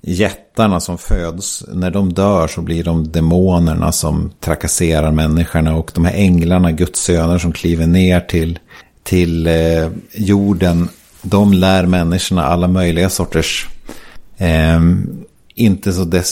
[0.01, 6.05] jättarna som föds, när de dör så blir de demonerna som trakasserar människorna och de
[6.05, 8.59] här änglarna, Guds söner som kliver ner till,
[9.03, 10.89] till eh, jorden,
[11.23, 13.69] de lär människorna alla möjliga sorters
[14.37, 14.81] eh,
[15.59, 16.23] inte så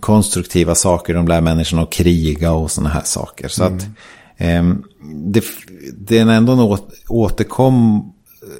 [0.00, 1.14] konstruktiva saker.
[1.14, 3.48] De lär människorna att kriga och sådana här saker.
[3.48, 3.76] Så mm.
[3.76, 3.86] att
[5.24, 5.44] det,
[5.98, 6.78] det är ändå en
[7.08, 8.02] återkom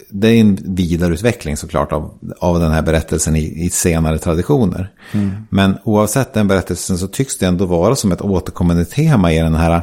[0.08, 4.90] det är en vidareutveckling såklart av, av den här berättelsen i, i senare traditioner.
[5.12, 5.30] Mm.
[5.50, 9.54] Men oavsett den berättelsen så tycks det ändå vara som ett återkommande tema i den
[9.54, 9.82] här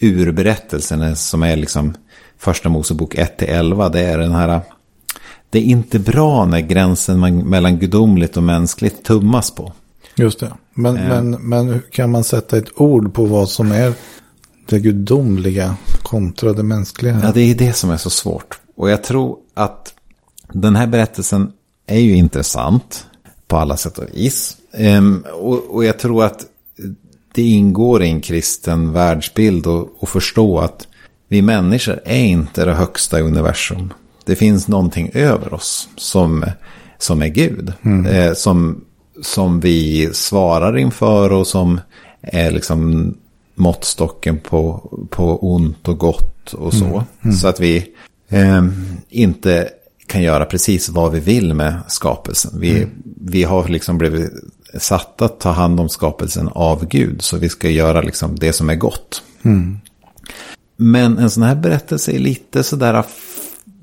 [0.00, 1.94] urberättelsen som är liksom
[2.38, 3.92] första Mosebok 1-11.
[3.92, 4.60] Det är den här,
[5.50, 9.72] det är inte bra när gränsen mellan gudomligt och mänskligt tummas på.
[10.14, 10.52] Just det.
[10.74, 11.08] Men, eh.
[11.08, 13.92] men, men kan man sätta ett ord på vad som är
[14.68, 17.20] det gudomliga kontra det mänskliga?
[17.22, 18.60] Ja, det är det som är så svårt.
[18.76, 19.94] Och jag tror att
[20.52, 21.52] den här berättelsen
[21.86, 23.06] är ju intressant
[23.46, 24.56] på alla sätt och vis.
[24.72, 26.44] Um, och, och, jag tror att
[27.34, 30.88] det ingår i en kristen världsbild att förstå att
[31.28, 33.92] vi människor är inte det högsta i universum.
[34.24, 36.44] Det finns någonting över oss som,
[36.98, 37.72] som är Gud.
[37.82, 38.06] Mm.
[38.06, 38.84] Eh, som,
[39.22, 41.80] som vi svarar inför och som
[42.22, 43.14] är liksom
[43.58, 46.84] måttstocken på, på ont och gott och så.
[46.84, 47.02] Mm.
[47.22, 47.36] Mm.
[47.36, 47.86] Så att vi
[48.28, 48.64] eh,
[49.08, 49.68] inte
[50.06, 52.60] kan göra precis vad vi vill med skapelsen.
[52.60, 52.90] Vi, mm.
[53.20, 54.32] vi har liksom blivit
[54.78, 57.22] satta att ta hand om skapelsen av Gud.
[57.22, 59.22] Så vi ska göra liksom det som är gott.
[59.42, 59.78] Mm.
[60.76, 63.04] Men en sån här berättelse är lite sådär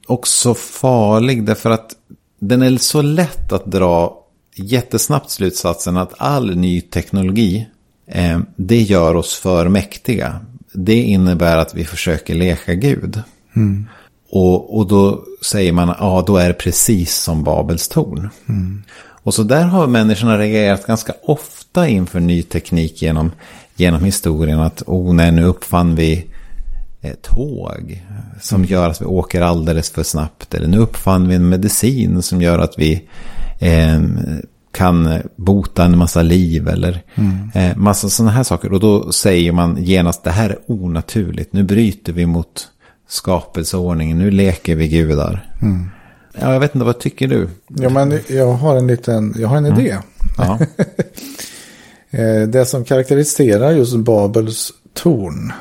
[0.07, 1.45] också farlig.
[1.45, 1.91] Därför att
[2.39, 4.21] den är så lätt att dra
[4.55, 7.67] jättesnabbt slutsatsen att all ny teknologi,
[8.56, 10.39] det gör oss för mäktiga.
[10.74, 13.22] Det innebär att vi försöker leka Gud.
[13.56, 13.88] Mm.
[14.30, 18.30] Och, och då säger man, ja då är det precis som Babels torn.
[18.49, 18.84] Mm.
[18.97, 23.32] Och så där har människorna reagerat ganska ofta inför ny teknik genom,
[23.76, 24.60] genom historien.
[24.60, 26.26] Att, oh nej, nu uppfann vi
[27.22, 28.03] tåg
[28.41, 28.72] som mm.
[28.72, 30.53] gör att vi åker alldeles för snabbt.
[30.53, 33.03] Eller nu uppfann vi en medicin som gör att vi
[33.60, 34.01] eh,
[34.76, 36.67] kan bota en massa liv.
[36.67, 37.49] Eller mm.
[37.53, 38.73] eh, massa sådana här saker.
[38.73, 41.53] Och då säger man genast, det här är onaturligt.
[41.53, 42.67] Nu bryter vi mot
[43.07, 44.19] skapelseordningen.
[44.19, 45.53] Nu leker vi gudar.
[45.61, 45.89] Mm.
[46.41, 47.49] Ja, jag vet inte, vad tycker du?
[47.67, 49.80] Ja, men jag har en liten, jag har en mm.
[49.80, 49.97] idé.
[50.38, 50.59] Ja.
[52.09, 55.53] Eh, det som karaktäriserar just Babels torn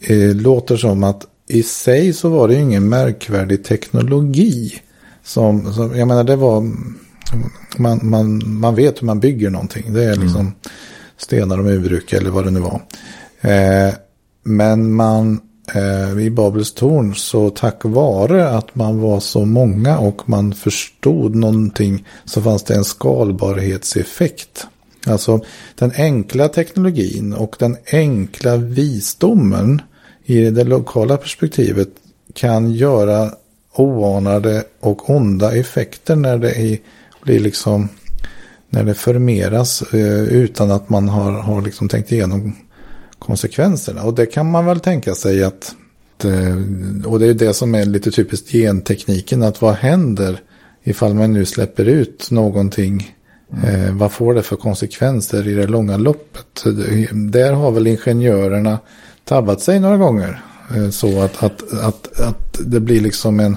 [0.00, 4.72] eh, låter som att i sig så var det ingen märkvärdig teknologi.
[5.24, 6.72] Som, som, jag menar det var,
[7.76, 9.92] man, man, man vet hur man bygger någonting.
[9.92, 10.52] Det är liksom mm.
[11.16, 12.80] stenar och murbruk eller vad det nu var.
[13.40, 13.94] Eh,
[14.42, 15.40] men man
[15.74, 21.34] eh, i Babels torn så tack vare att man var så många och man förstod
[21.34, 24.66] någonting så fanns det en skalbarhetseffekt.
[25.06, 25.40] Alltså
[25.74, 29.82] den enkla teknologin och den enkla visdomen
[30.24, 31.88] i det lokala perspektivet
[32.34, 33.30] kan göra
[33.74, 36.78] oanade och onda effekter när det
[37.24, 37.88] blir liksom
[38.70, 42.56] när det förmeras eh, utan att man har, har liksom tänkt igenom
[43.18, 44.02] konsekvenserna.
[44.02, 45.74] Och det kan man väl tänka sig att,
[46.24, 50.40] eh, och det är det som är lite typiskt gentekniken, att vad händer
[50.84, 53.14] ifall man nu släpper ut någonting
[53.62, 53.98] Mm.
[53.98, 56.64] vad får det för konsekvenser i det långa loppet?
[57.12, 58.78] Där har väl ingenjörerna
[59.24, 60.40] tabbat sig några gånger.
[60.92, 63.56] Så att, att, att, att det blir liksom en...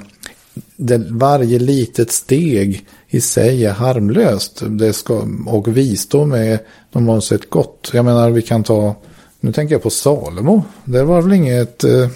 [0.77, 4.63] Det, varje litet steg i sig är harmlöst.
[4.67, 6.59] Det ska, och visdom är
[6.91, 7.91] normalt sett gott.
[7.93, 8.95] Jag menar vi kan ta...
[9.39, 10.63] Nu tänker jag på Salomo.
[10.85, 11.83] Det var väl inget...
[11.83, 12.09] Eh,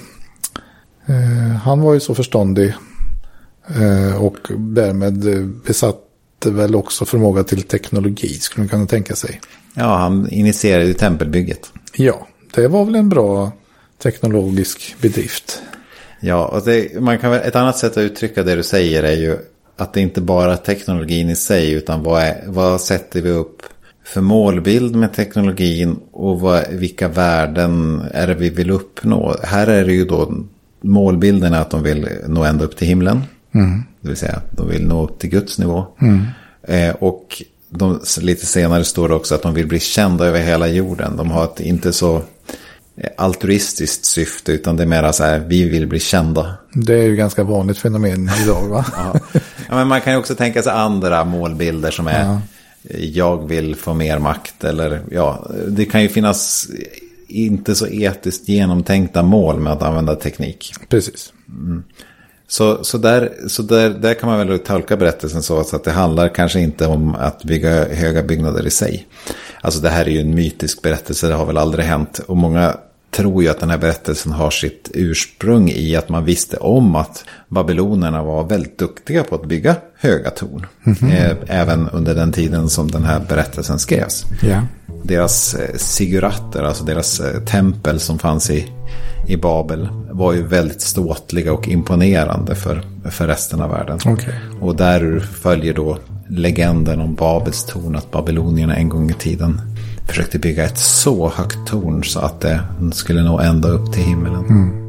[1.05, 2.74] eh han var ju så förståndig.
[3.68, 5.97] Eh, och därmed besatt
[6.45, 9.41] väl också förmåga till teknologi, skulle man kunna tänka sig.
[9.74, 11.72] Ja, han initierade ju tempelbygget.
[11.93, 13.51] Ja, det var väl en bra
[14.03, 15.62] teknologisk bedrift.
[16.22, 19.38] Ja, och det, man kan ett annat sätt att uttrycka det du säger är ju
[19.78, 23.61] att det inte bara är teknologin i sig, utan vad, är, vad sätter vi upp
[24.03, 29.36] för målbild med teknologin och vad, vilka värden är det vi vill uppnå?
[29.43, 30.34] Här är det ju då
[30.82, 33.22] målbilden att de vill nå ända upp till himlen.
[33.51, 33.84] Mm.
[34.01, 35.86] Det vill säga, de vill nå upp till Guds nivå.
[36.01, 36.26] Mm.
[36.63, 40.67] Eh, och de, lite senare står det också att de vill bli kända över hela
[40.67, 41.17] jorden.
[41.17, 42.22] De har ett inte så
[43.17, 46.53] altruistiskt syfte, utan det är mer så här, vi vill bli kända.
[46.73, 48.85] Det är ju ganska vanligt fenomen idag va?
[48.95, 49.19] ja.
[49.33, 49.75] ja.
[49.75, 52.41] men man kan ju också tänka sig andra målbilder som är, ja.
[52.99, 56.67] jag vill få mer makt, eller ja, det kan ju finnas
[57.27, 60.73] inte så etiskt genomtänkta mål med att använda teknik.
[60.89, 61.33] Precis.
[61.49, 61.83] Mm.
[62.47, 66.29] Så, så, där, så där, där kan man väl tolka berättelsen så att det handlar
[66.29, 69.07] kanske inte om att bygga höga byggnader i sig.
[69.61, 72.19] Alltså det här är ju en mytisk berättelse, det har väl aldrig hänt.
[72.27, 72.77] Och många
[73.12, 77.26] tror ju att den här berättelsen har sitt ursprung i att man visste om att
[77.47, 80.66] babylonerna var väldigt duktiga på att bygga höga torn.
[80.86, 81.36] Mm -hmm.
[81.47, 84.26] Även under den tiden som den här berättelsen skrevs.
[84.43, 84.64] Yeah.
[85.03, 88.68] Deras eh, siguratter, alltså deras eh, tempel som fanns i
[89.28, 93.99] i Babel var ju väldigt ståtliga och imponerande för, för resten av världen.
[94.05, 94.34] Okay.
[94.62, 95.97] Och där följer då
[96.30, 99.62] legenden om Babels torn att babylonierna en gång i tiden
[100.07, 102.61] försökte bygga ett så högt torn så att det
[102.93, 104.45] skulle nå ända upp till himmelen.
[104.45, 104.81] Mm.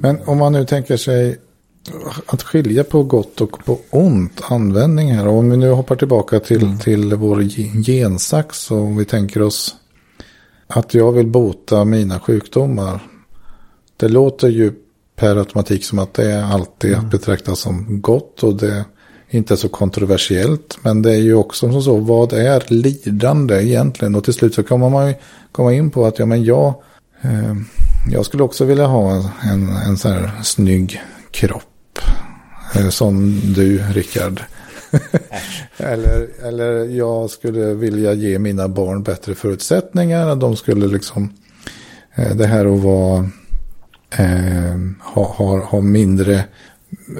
[0.00, 1.38] Men om man nu tänker sig
[2.26, 5.28] att skilja på gott och på ont användning här.
[5.28, 6.78] Om vi nu hoppar tillbaka till, mm.
[6.78, 7.42] till vår
[7.82, 9.74] gensax och om vi tänker oss
[10.66, 13.00] att jag vill bota mina sjukdomar.
[13.96, 14.72] Det låter ju
[15.16, 17.08] per automatik som att det är alltid mm.
[17.08, 18.84] betrakta som gott och det är
[19.28, 20.78] inte så kontroversiellt.
[20.82, 24.14] Men det är ju också som så, vad är lidande egentligen?
[24.14, 25.14] Och till slut så kommer man ju
[25.52, 26.74] komma in på att ja men jag,
[27.22, 27.54] eh,
[28.10, 31.98] jag skulle också vilja ha en, en sån här snygg kropp.
[32.74, 34.40] Eh, som du, Rickard.
[35.76, 40.36] eller, eller jag skulle vilja ge mina barn bättre förutsättningar.
[40.36, 41.32] De skulle liksom,
[42.14, 43.30] eh, det här att vara,
[44.10, 46.44] eh, ha, ha, ha mindre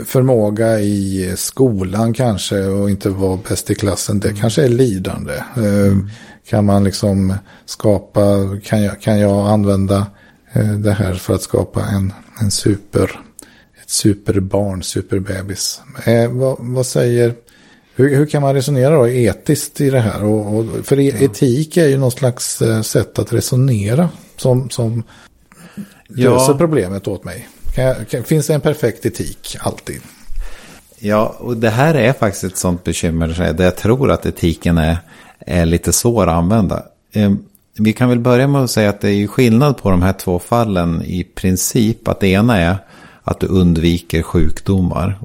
[0.05, 4.21] förmåga i skolan kanske och inte vara bäst i klassen.
[4.21, 5.35] Det kanske är lidande.
[5.57, 6.09] Mm.
[6.49, 7.35] Kan man liksom
[7.65, 8.23] skapa,
[8.65, 10.07] kan jag, kan jag använda
[10.79, 13.21] det här för att skapa en, en super
[13.87, 15.81] ett superbarn, superbebis.
[16.05, 17.35] Eh, vad, vad, säger,
[17.95, 20.25] hur, hur, kan man resonera då etiskt i det här?
[20.25, 25.03] Och, och för e- etik är ju någon slags eh, sätt att resonera som, som
[26.09, 26.31] ja.
[26.31, 27.49] löser problemet åt mig.
[28.25, 30.01] Finns det en perfekt etik alltid?
[30.99, 34.99] Ja, och det här är faktiskt ett sånt bekymmer där jag tror att etiken är,
[35.39, 36.83] är lite svår att använda.
[37.13, 37.33] Eh,
[37.79, 40.39] vi kan väl börja med att säga att det är skillnad på de här två
[40.39, 42.09] fallen i princip.
[42.09, 42.77] Att det ena är
[43.23, 45.19] att du undviker sjukdomar.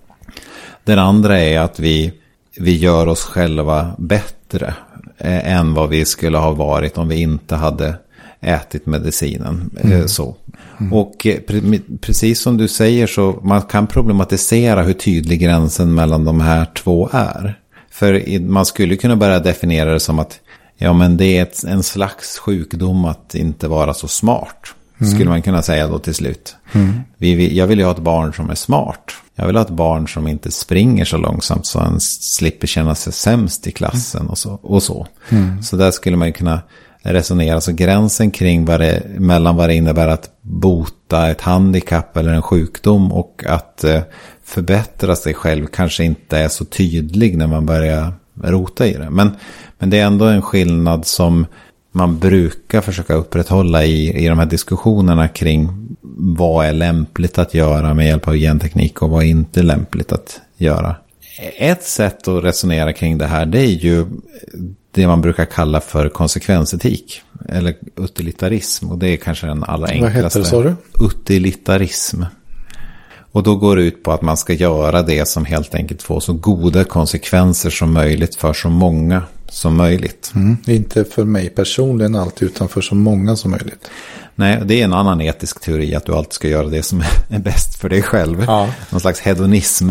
[0.84, 2.13] Den andra är att vi,
[2.57, 4.73] vi gör oss själva bättre
[5.17, 7.95] eh, än vad vi skulle ha varit om vi inte hade
[8.39, 9.69] ätit medicinen.
[9.79, 10.07] Eh, mm.
[10.07, 10.36] Så.
[10.80, 10.93] Mm.
[10.93, 11.62] Och eh, pre
[12.01, 17.09] precis som du säger så man kan problematisera hur tydlig gränsen mellan de här två
[17.12, 17.59] är.
[17.91, 20.39] För man skulle kunna börja definiera det som att
[20.78, 24.74] ja, men det är ett, en slags sjukdom att inte vara så smart.
[25.01, 25.14] Mm.
[25.14, 26.55] Skulle man kunna säga då till slut.
[26.72, 27.01] Mm.
[27.18, 29.12] Vi, jag vill ju ha ett barn som är smart.
[29.36, 33.14] Jag vill ha ett barn som inte springer så långsamt så han slipper känna sig
[33.14, 34.59] sämst i klassen och så.
[34.62, 35.07] Och så.
[35.30, 35.64] Mm.
[35.64, 36.62] så där skulle man ju kunna
[37.03, 37.61] resonera.
[37.61, 42.41] Så gränsen kring vad det, mellan vad det innebär att bota ett handikapp eller en
[42.41, 44.01] sjukdom och att eh,
[44.43, 49.09] förbättra sig själv kanske inte är så tydlig när man börjar rota i det.
[49.09, 49.31] Men,
[49.79, 51.45] men det är ändå en skillnad som
[51.91, 55.87] man brukar försöka upprätthålla i, i de här diskussionerna kring
[56.17, 60.41] vad är lämpligt att göra med hjälp av genteknik och vad är inte lämpligt att
[60.57, 60.95] göra.
[61.57, 64.05] ett sätt att resonera kring det här det är ju
[64.91, 67.21] det man brukar kalla för konsekvensetik.
[67.49, 68.91] Eller utilitarism.
[68.91, 70.19] Och det är kanske den allra enklaste.
[70.19, 70.75] Vad heter det sa du?
[71.05, 72.23] Utilitarism.
[73.31, 76.19] Och då går det ut på att man ska göra det som helt enkelt får
[76.19, 80.31] så goda konsekvenser som möjligt för så många som möjligt.
[80.35, 80.57] Mm.
[80.65, 83.89] Inte för mig personligen alltid utan för så många som möjligt.
[84.35, 87.39] Nej, det är en annan etisk teori att du alltid ska göra det som är
[87.39, 88.43] bäst för dig själv.
[88.47, 88.69] Ja.
[88.89, 89.89] Någon slags hedonism.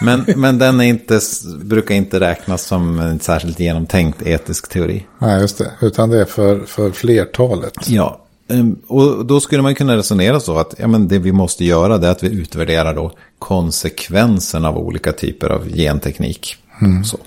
[0.00, 1.20] Men, men den är inte,
[1.62, 5.06] brukar inte räknas som en särskilt genomtänkt etisk teori.
[5.18, 5.70] Nej, just det.
[5.80, 7.74] Utan det är för, för flertalet.
[7.86, 11.64] Ja, ehm, och då skulle man kunna resonera så att ja, men det vi måste
[11.64, 16.56] göra är att vi utvärderar då konsekvensen av olika typer av genteknik.
[16.80, 17.04] Mm.
[17.04, 17.18] Så.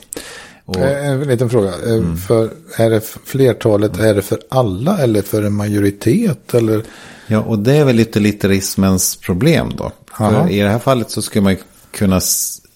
[0.70, 0.78] Och...
[0.78, 1.70] Eh, en liten fråga.
[1.70, 2.18] Eh, mm.
[2.18, 6.54] För, är det flertalet, är det för alla eller för en majoritet?
[6.54, 6.84] Eller?
[7.28, 9.92] Ja, och det är väl utilitarismens problem då.
[10.50, 11.56] I det här fallet så skulle man
[11.92, 12.22] kunna...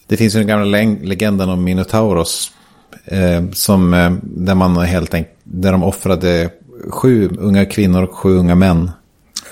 [0.08, 2.52] Det finns ju den gamla legenden om Minotauros.
[3.06, 5.36] Eh, som, eh, där man helt enkelt...
[5.44, 6.50] Där de offrade
[6.90, 8.92] sju unga kvinnor och sju unga män.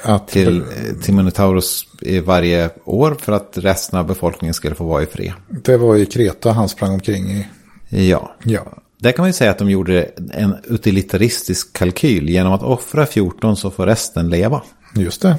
[0.03, 0.27] Att...
[0.27, 0.63] Till,
[1.03, 1.87] till Minotauros
[2.23, 5.33] varje år för att resten av befolkningen skulle få vara i fred.
[5.49, 7.47] Det var i Kreta han sprang omkring i.
[7.91, 8.35] Ja.
[8.43, 8.65] ja.
[8.97, 12.29] Där kan man ju säga att de gjorde en utilitaristisk kalkyl.
[12.29, 14.61] Genom att offra 14 så får resten leva.
[14.95, 15.37] Just det.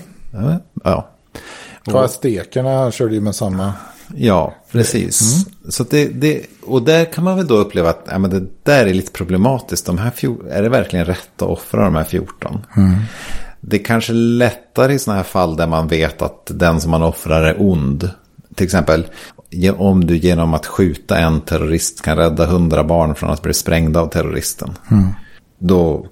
[0.85, 1.09] Ja.
[1.87, 3.73] Och aztekerna körde ju med samma.
[4.17, 5.23] Ja, precis.
[5.23, 5.71] Mm.
[5.71, 8.87] Så det, det, och där kan man väl då uppleva att ja, men det där
[8.87, 9.87] är lite problematiskt.
[9.87, 12.67] De här fjol, är det verkligen rätt att offra de här 14?
[12.77, 12.95] Mm.
[13.61, 17.03] Det är kanske lättare i sådana här fall där man vet att den som man
[17.03, 18.11] offrar är ond.
[18.55, 19.07] Till exempel
[19.77, 24.01] om du genom att skjuta en terrorist kan rädda hundra barn från att bli sprängda
[24.01, 24.71] av terroristen.
[24.91, 25.09] Mm.
[25.59, 26.07] Då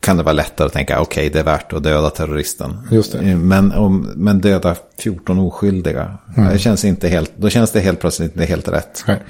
[0.00, 2.78] kan det vara lättare att tänka, okej, okay, det är värt att döda terroristen.
[3.20, 6.52] Eh, men, om, men döda 14 oskyldiga, mm.
[6.52, 9.04] det känns inte helt, då känns det helt plötsligt inte helt rätt.
[9.06, 9.22] Nej.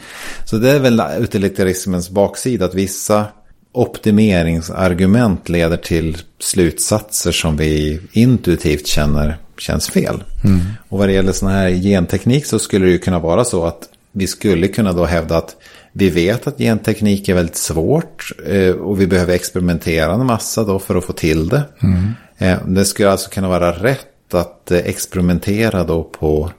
[0.45, 3.27] Så det är väl utilitarismens baksida, att vissa
[3.73, 10.25] optimeringsargument leder till slutsatser som vi intuitivt känner känns fel.
[10.45, 10.61] Mm.
[10.89, 13.89] Och vad det gäller sån här genteknik så skulle det ju kunna vara så att
[14.13, 15.57] vi skulle kunna då hävda att
[15.93, 20.79] vi vet att genteknik är väldigt svårt eh, och vi behöver experimentera en massa då
[20.79, 21.63] för att få till det.
[21.83, 22.13] Mm.
[22.39, 26.51] Eh, det skulle alltså kunna vara rätt att eh, experimentera då på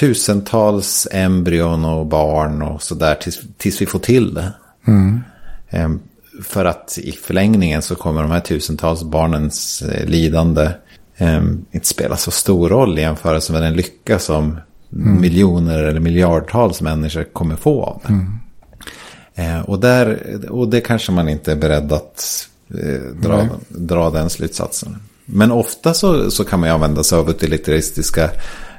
[0.00, 4.52] tusentals embryon och barn och sådär tills, tills vi får till det.
[4.86, 5.20] Mm.
[6.42, 10.70] För att i förlängningen så kommer de här tusentals barnens lidande
[11.70, 14.60] inte spela så stor roll i jämförelse med den lycka som
[14.92, 15.20] mm.
[15.20, 18.12] miljoner eller miljardtals människor kommer få av det.
[18.12, 18.38] Mm.
[19.34, 24.30] Eh, och, där, och det kanske man inte är beredd att eh, dra, dra den
[24.30, 24.96] slutsatsen.
[25.24, 28.30] Men ofta så, så kan man ju använda sig av utilitaristiska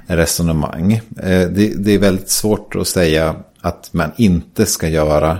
[0.07, 0.93] resonemang.
[1.17, 5.37] Eh, det, det, är väldigt svårt att säga att man inte ska göra eh,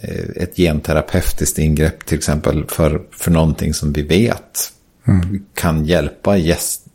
[0.00, 4.72] Eh, ett genterapeutiskt ingrepp till exempel för, för någonting som vi vet
[5.08, 5.44] mm.
[5.54, 6.36] kan hjälpa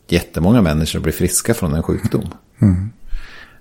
[0.08, 2.34] jättemånga människor att bli friska från en sjukdom.
[2.62, 2.90] Mm.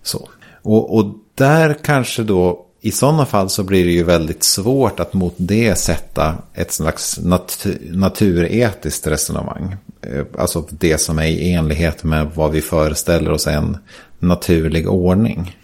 [0.04, 0.30] Så.
[0.62, 5.14] Och, och där kanske då i sådana fall så blir det ju väldigt svårt att
[5.14, 9.76] mot det sätta ett slags natur, naturetiskt resonemang.
[10.02, 13.78] Eh, alltså det som är i enlighet med vad vi föreställer oss en
[14.20, 15.56] naturlig ordning.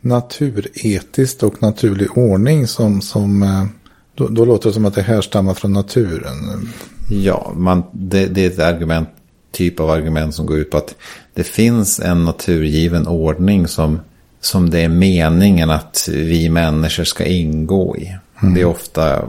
[0.00, 3.64] Naturetiskt och naturlig ordning som, som eh,
[4.14, 6.68] då, då låter det som att det härstammar från naturen.
[7.10, 9.08] Ja, man, det, det, är ett argument,
[9.52, 10.94] typ av argument som går ut på att
[11.34, 14.00] det finns en naturgiven ordning som,
[14.40, 18.16] som det är meningen att vi människor ska ingå i.
[18.42, 18.54] Mm.
[18.54, 19.22] Det är ofta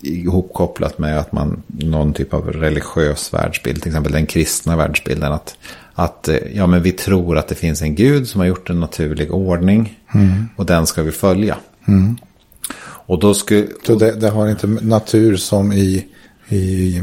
[0.00, 5.32] ihopkopplat med att man någon typ av religiös världsbild, till exempel den kristna världsbilden.
[5.32, 5.56] Att,
[5.94, 9.32] att ja, men vi tror att det finns en gud som har gjort en naturlig
[9.32, 10.48] ordning mm.
[10.56, 11.56] och den ska vi följa.
[11.88, 12.16] Mm.
[13.06, 13.66] Och då skulle...
[13.86, 16.06] Så det, det, har inte natur som i
[16.48, 17.02] i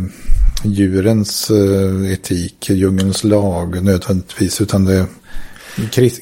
[0.64, 5.06] djurens eh, etik, djungelns lag nödvändigtvis, utan det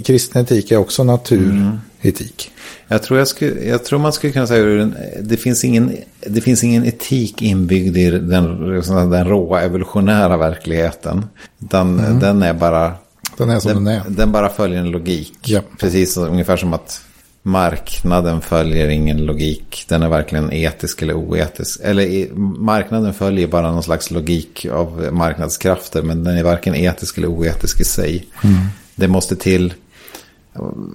[0.04, 2.52] kristen etik är också naturetik.
[2.52, 2.60] Mm.
[2.88, 4.94] Jag, tror jag, skulle, jag tror man skulle kunna säga att
[5.30, 5.98] det finns ingen,
[6.28, 8.82] det finns ingen etik inbyggd i den,
[9.12, 11.26] den råa evolutionära verkligheten.
[11.62, 12.20] Utan mm.
[12.20, 12.94] den är bara...
[13.38, 14.04] Den är som den, den är.
[14.08, 15.38] Den bara följer en logik.
[15.46, 15.62] Ja.
[15.80, 17.02] Precis ungefär som att
[17.42, 19.86] marknaden följer ingen logik.
[19.88, 21.80] Den är varken etisk eller oetisk.
[21.84, 26.02] Eller marknaden följer bara någon slags logik av marknadskrafter.
[26.02, 28.28] Men den är varken etisk eller oetisk i sig.
[28.44, 28.58] Mm.
[29.00, 29.74] Det måste till,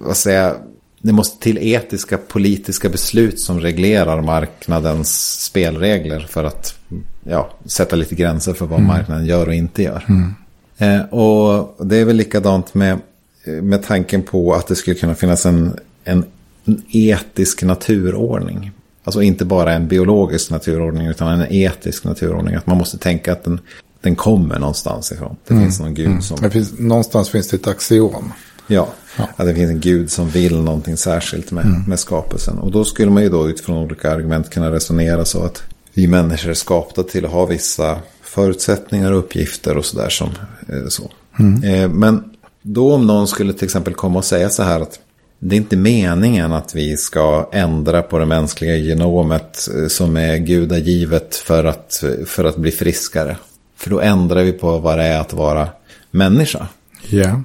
[0.01, 0.53] vad säger
[1.01, 6.75] det måste till etiska politiska beslut som reglerar marknadens spelregler för att
[7.23, 8.87] ja, sätta lite gränser för vad mm.
[8.87, 10.05] marknaden gör och inte gör.
[10.09, 10.33] Mm.
[10.77, 12.99] Eh, och det är väl likadant med,
[13.61, 16.25] med tanken på att det skulle kunna finnas en, en
[16.65, 18.71] en etisk naturordning.
[19.03, 22.55] Alltså inte bara en biologisk naturordning utan en etisk naturordning.
[22.55, 23.59] Att man måste tänka att den,
[24.05, 25.35] den kommer någonstans ifrån.
[25.47, 26.37] Det finns någon gud som...
[26.41, 28.33] Det finns, någonstans finns det ett axiom.
[28.67, 28.89] Ja,
[29.35, 32.57] att det finns en gud som vill någonting särskilt med, med skapelsen.
[32.57, 36.49] Och då skulle man ju då utifrån olika argument kunna resonera så att vi människor
[36.49, 40.29] är skapta till att ha vissa förutsättningar och uppgifter och sådär som
[40.69, 41.03] eh, så.
[41.67, 42.23] Eh, men
[42.61, 44.99] då om någon skulle till exempel komma och säga så här att
[45.39, 50.37] det är inte meningen att vi ska ändra på det mänskliga genomet eh, som är
[50.37, 53.37] gudagivet för att, för att bli friskare.
[53.85, 55.69] För då ändrar vi på vad det är att vara
[56.11, 56.67] människa.
[57.09, 57.41] Ja.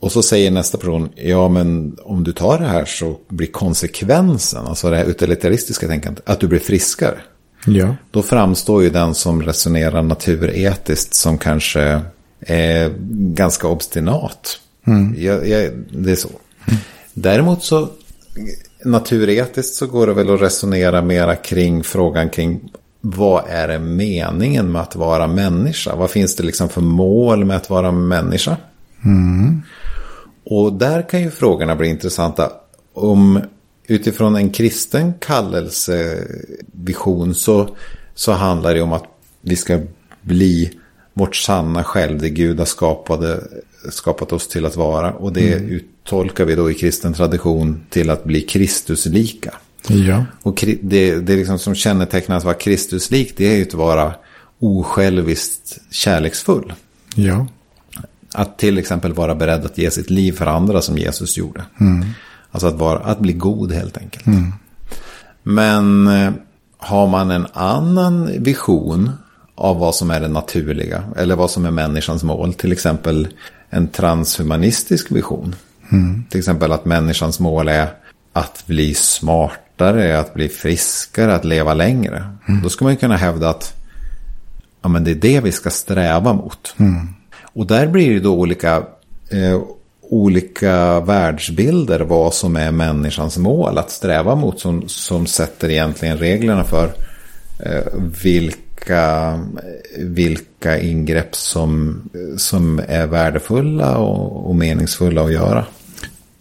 [0.00, 4.66] Och så säger nästa person, ja men om du tar det här så blir konsekvensen,
[4.66, 7.18] alltså det här utilitaristiska tänkandet, att du blir friskare.
[7.66, 7.96] Ja.
[8.10, 12.00] Då framstår ju den som resonerar naturetiskt som kanske
[12.40, 12.94] är
[13.34, 14.60] ganska obstinat.
[15.16, 16.30] Jag, jag, det är så.
[17.14, 17.88] Däremot så
[18.84, 22.60] naturetiskt så går det väl att resonera mera kring frågan kring
[23.00, 25.96] vad är det meningen med att vara människa?
[25.96, 28.56] Vad finns det liksom för mål med att vara människa?
[30.44, 32.52] Och där kan ju frågorna bli intressanta.
[32.92, 33.40] Om
[33.86, 37.76] utifrån en kristen kallelsevision så,
[38.14, 39.04] så handlar det om att
[39.40, 39.80] vi ska
[40.22, 40.72] bli
[41.14, 43.40] vårt sanna själv, det Gud har skapade,
[43.90, 45.12] skapat oss till att vara.
[45.12, 49.54] Och det uttolkar vi då i kristen tradition till att bli Kristuslika.
[49.88, 50.24] Ja.
[50.42, 54.14] Och det, det liksom som kännetecknar att vara Kristuslik, det är ju att vara
[54.60, 56.72] osjälviskt kärleksfull.
[57.14, 57.46] Ja.
[58.34, 61.64] Att till exempel vara beredd att ge sitt liv för andra som Jesus gjorde.
[62.50, 64.26] Alltså att, vara, att bli god helt enkelt.
[65.42, 66.32] Men eh,
[66.78, 69.10] har man en annan vision
[69.54, 71.04] av vad som är det naturliga.
[71.16, 72.54] Eller vad som är människans mål.
[72.54, 73.28] Till exempel
[73.70, 75.54] en transhumanistisk vision.
[76.30, 77.88] Till exempel att människans mål är
[78.32, 78.94] att bli
[79.80, 82.24] smartare, att bli friskare, att leva längre.
[82.62, 83.74] Då ska man ju kunna hävda att
[84.82, 86.74] ja, men det är det vi ska sträva mot.
[87.42, 88.76] Och där blir det då olika,
[89.30, 89.60] eh,
[90.02, 96.64] olika världsbilder vad som är människans mål att sträva mot som, som sätter egentligen reglerna
[96.64, 96.92] för
[97.64, 97.82] eh,
[98.22, 99.38] vilka,
[99.98, 102.02] vilka ingrepp som,
[102.36, 105.64] som är värdefulla och, och meningsfulla att göra.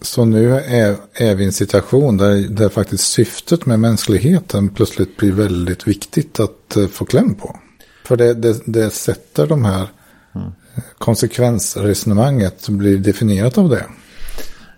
[0.02, 5.18] Så nu är, är vi i en situation där, där faktiskt syftet med mänskligheten plötsligt
[5.18, 7.60] blir väldigt viktigt att eh, få kläm på.
[8.06, 9.88] För det, det, det sätter de här
[10.36, 10.52] Mm.
[10.98, 13.86] konsekvensresonemanget blir definierat av det.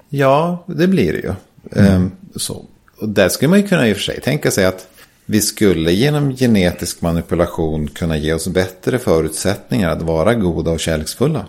[0.09, 1.33] Ja, det blir det ju.
[1.81, 2.65] Ehm, så.
[2.97, 4.87] Och där skulle man ju kunna i och för sig tänka sig att
[5.25, 11.45] vi skulle genom genetisk manipulation kunna ge oss bättre förutsättningar att vara goda och kärleksfulla.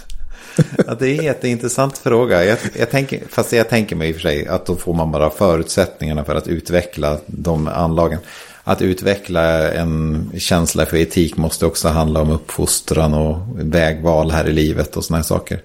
[0.87, 2.45] Ja, det är en jätteintressant fråga.
[2.45, 5.13] Jag, jag tänker, fast jag tänker mig i och för sig att då får man
[5.13, 8.19] bara förutsättningarna för att utveckla de anlagen.
[8.65, 14.53] Att utveckla en känsla för etik måste också handla om uppfostran och vägval här i
[14.53, 15.61] livet och sådana här saker.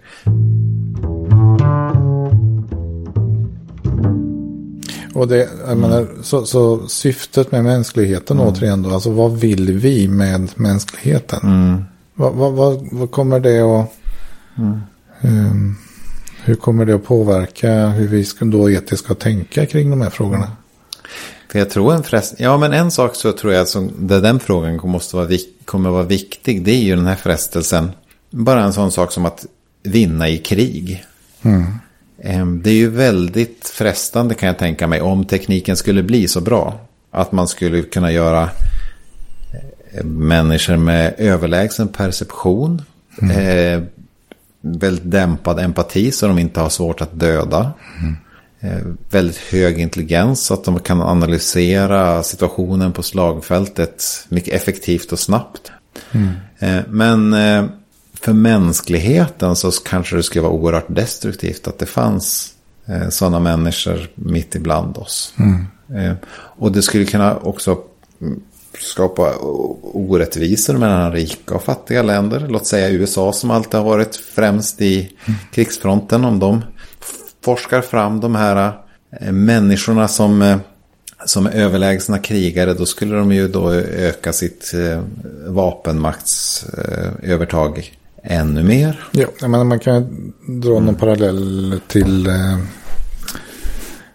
[5.13, 10.07] Och det, jag menar, så, så syftet med mänskligheten återigen då, alltså vad vill vi
[10.07, 11.39] med mänskligheten?
[12.15, 13.91] Vad, vad, vad, vad kommer det att...
[15.21, 15.75] Ehm,
[16.43, 20.09] hur kommer det att påverka hur vi ska då etiskt ska tänka kring de här
[20.09, 20.51] frågorna?
[21.51, 22.35] För jag tror en frest...
[22.37, 25.27] Ja, men en sak så tror jag som där den frågan måste vara,
[25.65, 26.63] kommer vara viktig.
[26.63, 27.91] Det är ju den här frestelsen.
[28.29, 29.45] Bara en sån sak som att
[29.83, 31.05] vinna i krig.
[31.41, 31.65] Ehm,
[32.61, 36.79] Det är ju väldigt frestande kan jag tänka mig om tekniken skulle bli så bra.
[37.11, 38.49] Att man skulle kunna göra
[39.91, 42.81] eh, människor med överlägsen perception.
[43.21, 43.81] Eh,
[44.61, 47.73] väldigt dämpad empati så de inte har svårt att döda.
[48.59, 48.79] Eh,
[49.11, 55.71] väldigt hög intelligens så att de kan analysera situationen på slagfältet mycket effektivt och snabbt.
[56.59, 57.33] Eh, men
[58.21, 62.53] för mänskligheten så kanske det skulle vara oerhört destruktivt att det fanns
[62.85, 65.33] eh, sådana människor mitt ibland oss.
[65.95, 67.77] Eh, och det skulle kunna också
[68.21, 68.41] mm,
[68.79, 69.35] skapa
[69.81, 72.45] orättvisor mellan rika och fattiga länder.
[72.49, 75.11] Låt säga USA som alltid har varit främst i
[75.51, 76.25] krigsfronten.
[76.25, 76.61] Om de
[77.43, 78.73] forskar fram de här
[79.21, 80.57] eh, människorna som, eh,
[81.25, 82.73] som är överlägsna krigare.
[82.73, 85.01] Då skulle de ju då öka sitt eh,
[85.47, 89.03] vapenmaktsövertag ännu mer.
[89.11, 92.57] Ja, jag menar, man kan dra någon parallell till eh,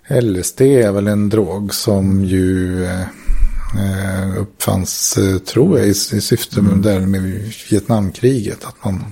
[0.09, 6.63] LSD är väl en drog som ju eh, uppfanns, eh, tror jag, i, i syfte
[6.63, 8.65] med, där med Vietnamkriget.
[8.65, 9.05] Att man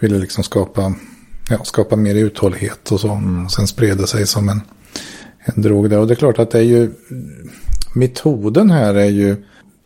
[0.00, 0.94] ville liksom skapa,
[1.50, 3.10] ja, skapa mer uthållighet och så.
[3.10, 3.48] Mm.
[3.48, 4.60] Sen spred det sig som en,
[5.38, 5.98] en drog där.
[5.98, 6.90] Och det är klart att det är ju,
[7.94, 9.36] metoden här är ju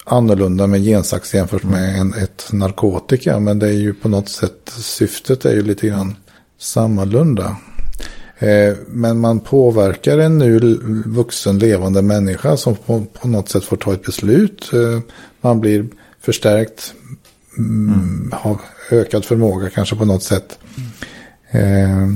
[0.04, 3.40] annorlunda med gensax jämfört med en, ett narkotika.
[3.40, 6.16] Men det är ju på något sätt, syftet är ju lite grann
[6.58, 7.56] sammalunda.
[8.38, 10.58] Eh, men man påverkar en nu
[11.06, 14.70] vuxen levande människa som på, på något sätt får ta ett beslut.
[14.72, 15.00] Eh,
[15.40, 15.86] man blir
[16.20, 16.94] förstärkt,
[17.58, 18.32] mm.
[18.32, 20.58] har ökad förmåga kanske på något sätt.
[21.50, 22.08] Eh,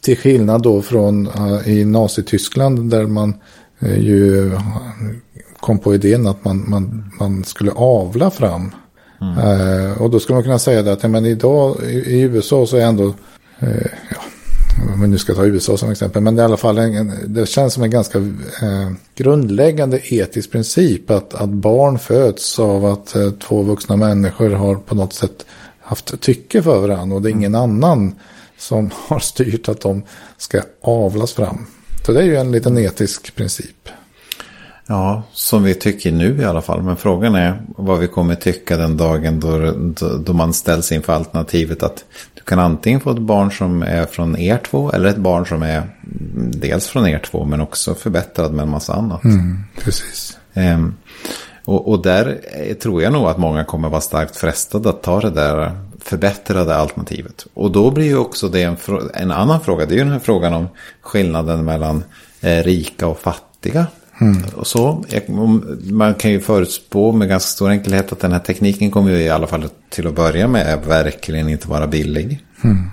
[0.00, 1.28] till skillnad då från
[1.66, 3.34] i Nazityskland där man
[3.80, 4.52] ju
[5.60, 8.70] kom på idén att man, man, man skulle avla fram.
[9.20, 9.92] Mm.
[9.92, 12.80] och då skulle man kunna säga det att men idag i, i USA så är
[12.80, 13.14] ändå
[14.10, 14.20] ja,
[14.94, 17.12] om vi nu ska ta USA som exempel, men det är i alla fall en,
[17.26, 23.16] det känns som en ganska eh, grundläggande etisk princip att, att barn föds av att
[23.16, 25.46] eh, två vuxna människor har på något sätt
[25.80, 28.14] haft tycke för varandra och det är ingen annan
[28.58, 30.02] som har styrt att de
[30.36, 31.66] ska avlas fram.
[32.06, 33.88] Så det är ju en liten etisk princip.
[34.90, 36.82] Ja, som vi tycker nu i alla fall.
[36.82, 39.72] Men frågan är vad vi kommer tycka den dagen då,
[40.18, 44.38] då, man ställs inför alternativet att du kan antingen få ett barn som är från
[44.38, 45.82] er två eller ett barn som är
[46.58, 49.24] dels från er två men också förbättrad med en massa annat.
[49.24, 50.38] Mm, precis.
[50.54, 50.94] Ehm,
[51.64, 52.40] och, och, där
[52.82, 57.46] tror jag nog att många kommer vara starkt frestade att ta det där förbättrade alternativet.
[57.54, 58.76] Och då blir ju också det en,
[59.14, 59.86] en annan fråga.
[59.86, 60.68] Det är ju den här frågan om
[61.00, 62.04] skillnaden mellan
[62.40, 63.86] eh, rika och fattiga.
[64.20, 64.42] Mm.
[64.56, 65.04] Och så,
[65.90, 69.28] man kan ju förutspå med ganska stor enkelhet att den här tekniken kommer ju i
[69.28, 72.44] alla fall till att börja med verkligen inte vara billig.
[72.64, 72.90] Mm.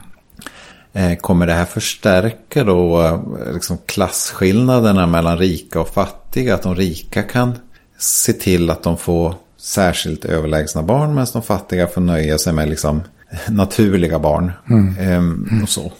[1.18, 6.56] Kommer det här förstärka då eh, liksom klasskillnaderna mellan rika och fattiga?
[6.56, 7.54] Att de rika kan
[7.98, 12.70] se till att de får särskilt överlägsna barn medan de fattiga får nöja sig med
[12.70, 13.02] liksom
[13.50, 14.52] naturliga barn.
[14.70, 14.98] Mm.
[15.00, 15.92] Ehm, och så.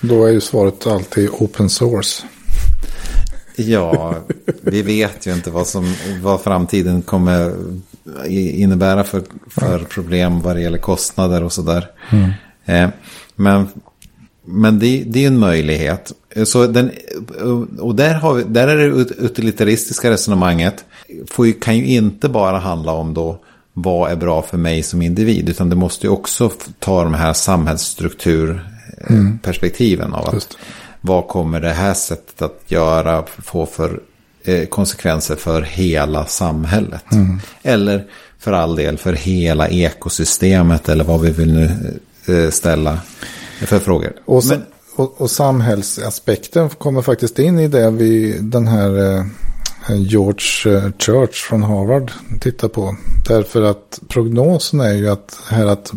[0.00, 2.22] Då är ju svaret alltid open source.
[3.56, 4.14] Ja,
[4.60, 7.54] vi vet ju inte vad, som, vad framtiden kommer
[8.28, 11.90] innebära för, för problem vad det gäller kostnader och sådär.
[12.10, 12.30] Mm.
[12.64, 12.90] Eh,
[13.36, 13.68] men
[14.46, 16.12] men det, det är en möjlighet.
[16.44, 16.90] Så den,
[17.78, 18.86] och där, har vi, där är det
[19.18, 20.84] utilitaristiska resonemanget.
[21.30, 23.38] Får ju, kan ju inte bara handla om då
[23.72, 25.48] vad är bra för mig som individ.
[25.48, 30.20] Utan det måste ju också ta de här samhällsstrukturperspektiven mm.
[30.20, 30.56] av att
[31.06, 34.00] vad kommer det här sättet att göra få för
[34.44, 37.12] eh, konsekvenser för hela samhället?
[37.12, 37.40] Mm.
[37.62, 38.06] Eller
[38.38, 41.70] för all del för hela ekosystemet eller vad vi vill nu
[42.26, 42.98] eh, ställa
[43.60, 44.12] för frågor.
[44.24, 44.62] Och, Men,
[44.96, 49.24] och, och samhällsaspekten kommer faktiskt in i det vi, den här eh,
[49.88, 52.96] George eh, Church från Harvard tittar på.
[53.28, 55.92] Därför att prognosen är ju att, här att,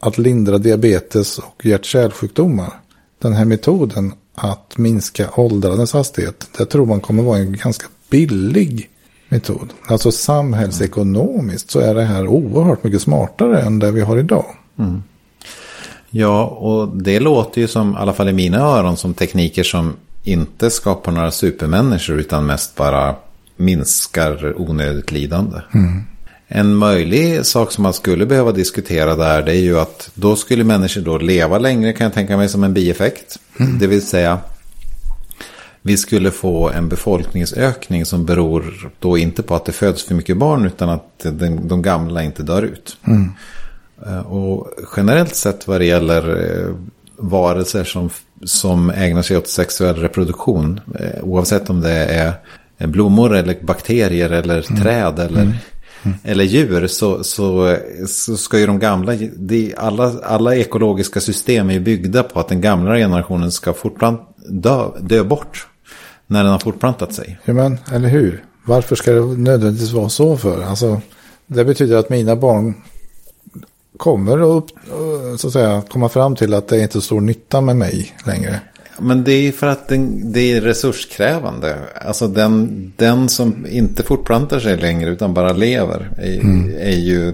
[0.00, 2.72] att lindra diabetes och hjärt-kärlsjukdomar.
[3.18, 6.48] Den här metoden att minska åldrandets hastighet.
[6.58, 8.88] Det tror man kommer vara en ganska billig
[9.28, 9.72] metod.
[9.86, 14.46] Alltså samhällsekonomiskt så är det här oerhört mycket smartare än det vi har idag.
[14.78, 15.02] Mm.
[16.10, 19.96] Ja, och det låter ju som, i alla fall i mina öron, som tekniker som
[20.22, 23.14] inte skapar några supermänniskor utan mest bara
[23.56, 25.56] minskar onödigt lidande.
[25.74, 26.02] Mm.
[26.54, 30.64] En möjlig sak som man skulle behöva diskutera där det är ju att då skulle
[30.64, 33.38] människor då leva längre kan jag tänka mig som en bieffekt.
[33.60, 33.78] Mm.
[33.78, 34.38] Det vill säga
[35.82, 40.36] vi skulle få en befolkningsökning som beror då inte på att det föds för mycket
[40.36, 42.96] barn utan att de, de gamla inte dör ut.
[43.06, 43.32] Mm.
[44.06, 46.74] Eh, och generellt sett vad det gäller eh,
[47.16, 48.10] varelser som,
[48.44, 52.34] som ägnar sig åt sexuell reproduktion, eh, oavsett om det är
[52.86, 54.82] blommor eller bakterier eller mm.
[54.82, 55.58] träd eller
[56.02, 57.76] mm eller djur så, så,
[58.08, 62.48] så ska ju de gamla, de, alla, alla ekologiska system är ju byggda på att
[62.48, 65.66] den gamla generationen ska fortplant, dö, dö bort
[66.26, 67.38] när den har fortplantat sig.
[67.44, 68.44] Ja, men, eller hur?
[68.64, 70.62] Varför ska det nödvändigtvis vara så för?
[70.62, 71.00] Alltså,
[71.46, 72.74] det betyder att mina barn
[73.96, 74.64] kommer att
[75.40, 78.16] så att säga, komma fram till att det är inte så stor nytta med mig
[78.26, 78.60] längre.
[78.98, 81.76] Men det är för att den, det är resurskrävande.
[81.94, 86.74] Alltså den, den som inte fortplantar sig längre utan bara lever är, mm.
[86.78, 87.32] är ju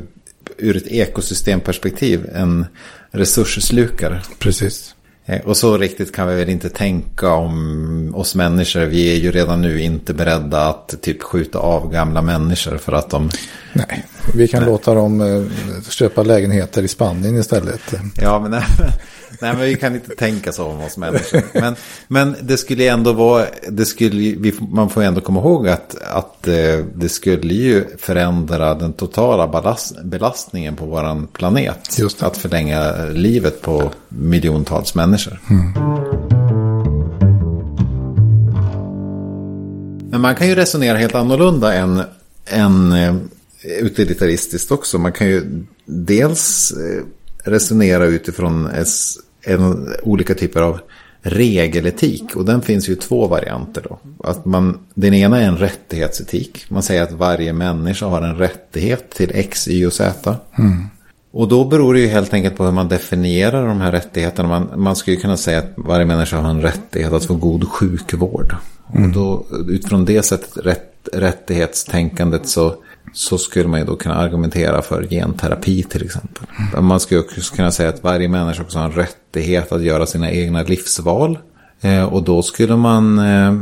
[0.59, 2.66] ur ett ekosystemperspektiv en
[3.11, 4.22] resursslukare.
[4.38, 4.94] Precis.
[5.26, 8.80] Eh, och så riktigt kan vi väl inte tänka om oss människor.
[8.80, 13.11] Vi är ju redan nu inte beredda att typ skjuta av gamla människor för att
[13.11, 13.30] de...
[13.72, 14.70] Nej, vi kan Nej.
[14.70, 15.42] låta dem eh,
[15.90, 17.94] köpa lägenheter i Spanien istället.
[18.20, 18.64] Ja, men Nej,
[19.41, 21.43] men vi kan inte tänka så om oss människor.
[21.61, 21.76] Men,
[22.09, 26.55] men det skulle ändå vara, det skulle, man får ändå komma ihåg att, att eh,
[26.95, 31.99] det skulle ju förändra den totala ballast, belastningen på vår planet.
[31.99, 32.26] Just det.
[32.26, 35.41] Att förlänga livet på miljontals människor.
[35.51, 35.72] Mm.
[40.11, 42.03] Men man kan ju resonera helt annorlunda än,
[42.47, 43.16] än eh,
[43.81, 44.99] utilitaristiskt också.
[44.99, 47.05] Man kan ju dels eh,
[47.51, 50.80] resonera utifrån es, en, olika typer av
[51.22, 52.36] regeletik.
[52.36, 53.99] Och den finns ju två varianter då.
[54.24, 56.64] Att man, den ena är en rättighetsetik.
[56.68, 60.36] Man säger att varje människa har en rättighet till X, Y och Z.
[60.59, 60.84] Mm.
[61.30, 64.49] Och då beror det ju helt enkelt på hur man definierar de här rättigheterna.
[64.49, 68.57] Man, man skulle kunna säga att varje människa har en rättighet att få god sjukvård.
[68.94, 69.05] Mm.
[69.05, 72.74] Och då utifrån det sättet, rätt, rättighetstänkandet så,
[73.12, 76.44] så skulle man ju då kunna argumentera för genterapi till exempel.
[76.72, 76.84] Mm.
[76.84, 80.30] Man skulle också kunna säga att varje människa också har en rättighet att göra sina
[80.30, 81.38] egna livsval.
[81.80, 83.54] Eh, och då skulle man eh,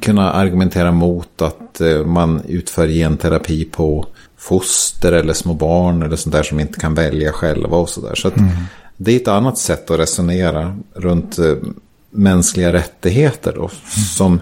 [0.00, 4.06] kunna argumentera mot att eh, man utför genterapi på
[4.38, 8.14] foster eller små barn eller sånt där som inte kan välja själva och sådär.
[8.14, 8.50] Så, så mm.
[8.96, 11.38] det är ett annat sätt att resonera runt
[12.10, 13.70] mänskliga rättigheter då, mm.
[14.16, 14.40] som,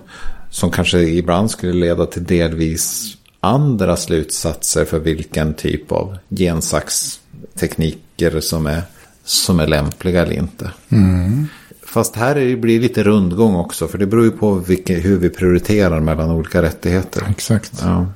[0.51, 8.67] som kanske ibland skulle leda till delvis andra slutsatser för vilken typ av gensaxtekniker som
[8.67, 8.83] är,
[9.25, 10.71] som är lämpliga eller inte.
[10.89, 11.47] Mm.
[11.83, 15.29] Fast här blir det lite rundgång också, för det beror ju på vilka, hur vi
[15.29, 17.27] prioriterar mellan olika rättigheter.
[17.31, 17.73] Exakt.
[17.83, 18.07] Ja.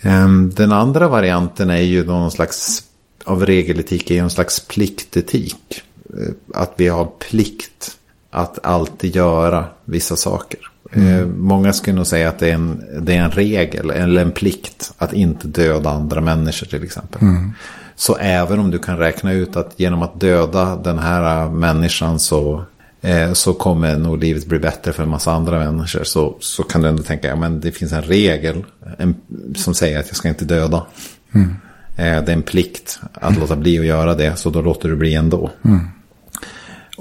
[0.00, 2.84] Ehm, den andra varianten är ju någon slags
[3.24, 5.82] av regeletik är ju en slags pliktetik.
[6.18, 7.98] Eh, att vi har plikt
[8.30, 10.71] att alltid göra vissa saker.
[10.92, 11.08] Mm.
[11.08, 14.32] Ehm, många skulle nog säga att det är, en, det är en regel eller en
[14.32, 17.22] plikt att inte döda andra människor till exempel.
[17.22, 17.52] Mm.
[17.96, 22.64] Så även om du kan räkna ut att genom att döda den här människan så
[23.04, 26.04] Eh, så kommer nog livet bli bättre för en massa andra människor.
[26.04, 28.64] Så, så kan du ändå tänka, ja men det finns en regel
[28.98, 29.14] en,
[29.56, 30.86] som säger att jag ska inte döda.
[31.34, 31.48] Mm.
[31.96, 34.96] Eh, det är en plikt att låta bli att göra det, så då låter du
[34.96, 35.50] bli ändå.
[35.64, 35.80] Mm.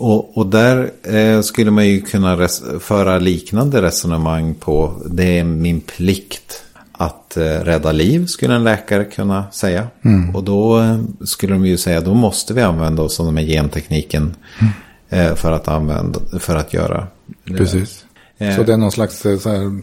[0.02, 2.48] Och, och där eh, skulle man ju kunna
[2.80, 9.06] föra liknande resonemang på, det är min plikt att eh, rädda liv, skulle en läkare
[9.06, 9.88] kunna säga.
[10.06, 10.36] Mm.
[10.36, 13.46] Och då eh, skulle de ju säga, då måste vi använda oss av den här
[13.46, 14.36] gentekniken.
[14.60, 14.74] Mm.
[15.10, 17.08] Eh, för att använda, för att göra.
[17.46, 18.06] Precis.
[18.38, 18.56] Eh.
[18.56, 19.82] Så det är någon slags så här,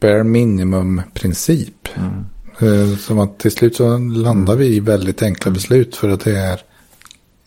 [0.00, 1.88] bare minimum princip.
[1.96, 2.96] Mm.
[2.96, 6.60] Som att till slut så landar vi i väldigt enkla beslut för att det är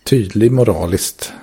[0.04, 1.34] tydligt moraliskt.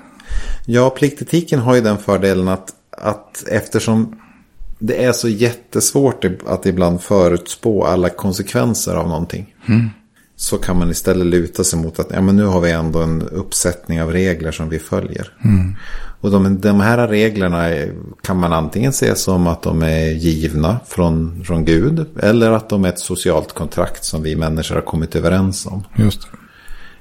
[0.70, 4.20] Ja, pliktetiken har ju den fördelen att, att eftersom
[4.78, 9.54] det är så jättesvårt att ibland förutspå alla konsekvenser av någonting.
[9.68, 9.90] Mm
[10.40, 13.22] så kan man istället luta sig mot att ja, men nu har vi ändå en
[13.22, 15.32] uppsättning av regler som vi följer.
[15.44, 15.74] Mm.
[16.20, 17.68] Och de, de här reglerna
[18.22, 22.06] kan man antingen se som att de är givna från, från Gud.
[22.22, 25.84] Eller att de är ett socialt kontrakt som vi människor har kommit överens om.
[25.96, 26.28] Just det.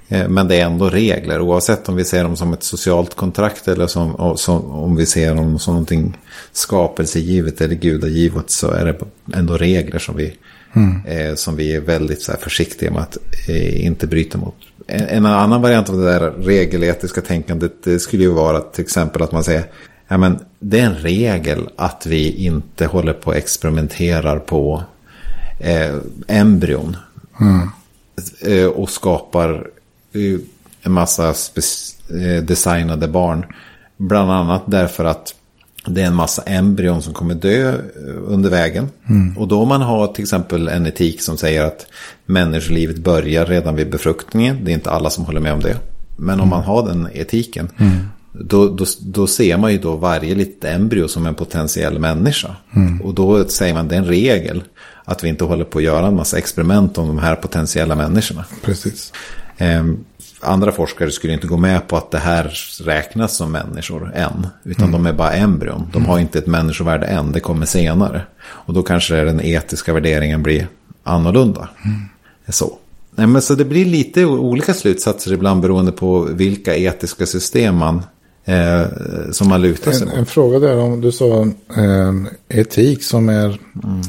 [0.08, 1.42] Eh, men det är ändå regler.
[1.42, 5.36] Oavsett om vi ser dem som ett socialt kontrakt eller som, som, om vi ser
[5.36, 6.18] dem som någonting
[6.52, 8.96] skapelsegivet eller gudagivet så är det
[9.38, 10.38] ändå regler som vi
[10.76, 11.06] Mm.
[11.06, 14.56] Eh, som vi är väldigt så här, försiktiga med att eh, inte bryta mot.
[14.88, 19.22] En, en, annan variant av det där regeletiska tänkandet det skulle ju vara till exempel
[19.22, 19.66] att man säger
[20.08, 24.84] ja, men det är en regel att vi inte håller på och experimenterar på
[25.60, 25.96] eh,
[26.28, 26.98] embryon.
[27.42, 27.70] Mm.
[28.42, 29.68] Eh, och skapar
[30.82, 33.46] en massa eh, designade barn.
[33.98, 35.34] Bland annat därför att
[35.86, 37.80] det är en massa embryon som kommer dö eh,
[38.26, 38.90] under vägen.
[39.10, 39.38] Mm.
[39.38, 41.86] Och då man har till exempel en etik som säger att
[42.26, 44.66] människolivet börjar redan vid befruktningen.
[44.66, 45.78] Det är inte alla som håller med om det.
[46.18, 46.44] Men mm.
[46.44, 47.70] om man har den etiken.
[47.78, 47.98] Mm.
[48.32, 52.56] Då, då, då ser man ju då varje litet embryo som en potentiell människa.
[52.76, 53.02] Mm.
[53.02, 54.64] Och då säger man det är en regel.
[55.06, 58.46] Att vi inte håller på att göra en massa experiment om de här potentiella människorna.
[58.62, 59.14] Precis.
[59.60, 60.06] Um,
[60.40, 62.54] andra forskare skulle inte gå med på att det här
[62.84, 64.48] räknas som människor än.
[64.64, 65.04] Utan mm.
[65.04, 65.90] de är bara embryon.
[65.94, 68.22] De har inte ett människovärde än, det kommer senare.
[68.40, 70.68] Och då kanske den etiska värderingen blir
[71.04, 71.70] annorlunda.
[71.86, 72.00] Mm.
[72.50, 72.78] Så.
[73.16, 78.02] Nej, men så det blir lite olika slutsatser ibland beroende på vilka etiska system man,
[78.46, 78.82] eh,
[79.32, 81.42] som man lutar sig en, en fråga där om du sa
[81.78, 82.14] eh,
[82.50, 84.02] etik som är mm.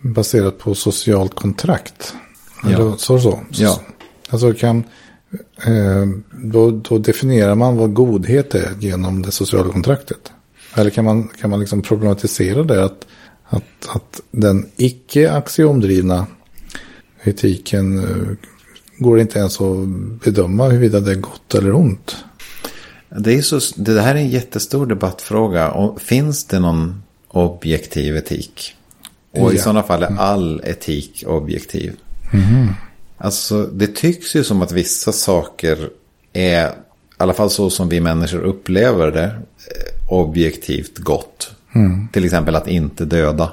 [0.00, 2.14] baserat på socialt kontrakt.
[2.62, 2.96] Ja.
[2.98, 3.40] Så, så.
[3.50, 3.80] Ja.
[4.30, 4.84] Alltså kan
[5.66, 6.06] Eh,
[6.42, 10.32] då, då, definierar man vad godhet är genom det sociala kontraktet.
[10.74, 13.06] Eller kan man, kan man liksom problematisera det att,
[13.48, 16.26] att, att den icke axiomdrivna
[17.24, 18.48] etiken eh,
[18.98, 19.88] går inte ens att
[20.24, 22.16] bedöma huruvida det är gott eller ont.
[23.18, 25.70] Det, är så, det här är en jättestor debattfråga.
[25.70, 28.76] Och finns det någon objektiv etik?
[29.32, 29.62] Och i Ja.
[29.62, 31.96] sådana fall är all etik objektiv.
[33.22, 35.88] Alltså det tycks ju som att vissa saker
[36.32, 36.72] är, i
[37.16, 41.50] alla fall så som vi människor upplever det, eh, objektivt gott.
[42.12, 43.52] Till exempel att inte döda.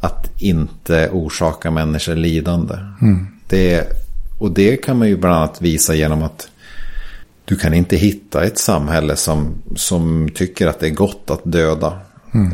[0.00, 2.74] Att inte orsaka människor lidande.
[3.48, 3.88] Det,
[4.38, 6.48] och det kan man ju bland annat visa genom att
[7.44, 12.00] du kan inte hitta ett samhälle som, som tycker att det är gott att döda.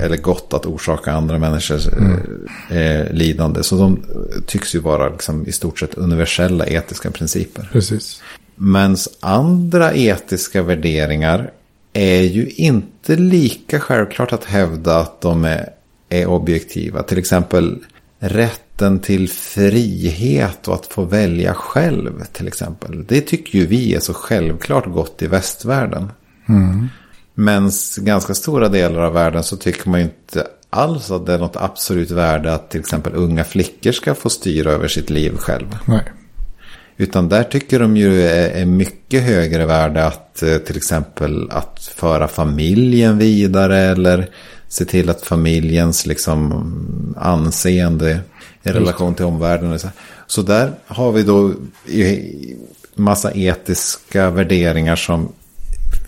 [0.03, 3.63] Eller gott att orsaka andra människors eh, eh, lidande.
[3.63, 4.03] Så de
[4.47, 7.69] tycks ju vara liksom, i stort sett universella etiska principer.
[7.73, 8.23] Precis.
[8.55, 11.51] Men andra etiska värderingar
[11.93, 15.69] är ju inte lika självklart att hävda att de är,
[16.09, 17.03] är objektiva.
[17.03, 17.79] Till exempel
[18.19, 23.05] rätten till frihet och att få välja själv till exempel.
[23.07, 26.09] Det tycker ju vi är så självklart gott i västvärlden.
[27.41, 31.39] Men ganska stora delar av världen så tycker man ju inte alls att det är
[31.39, 35.79] något absolut värde att till exempel unga flickor ska få styra över sitt liv själv.
[35.85, 36.05] Nej.
[36.97, 42.29] Utan där tycker de ju är, mycket högre värde att eh, till exempel att föra
[42.29, 44.29] familjen vidare eller
[44.69, 48.21] se till att familjens liksom anseende
[48.63, 49.79] i relation till omvärlden.
[49.79, 49.89] Så,
[50.27, 51.55] så där har vi då
[52.95, 55.33] massa etiska värderingar som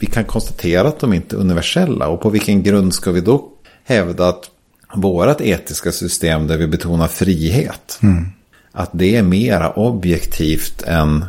[0.02, 2.08] vi kan konstatera att de inte är universella.
[2.08, 3.48] Och på vilken grund ska vi då
[3.84, 4.50] hävda att
[4.94, 8.00] vårt etiska system där vi betonar frihet.
[8.72, 11.24] Att det är mera objektivt än,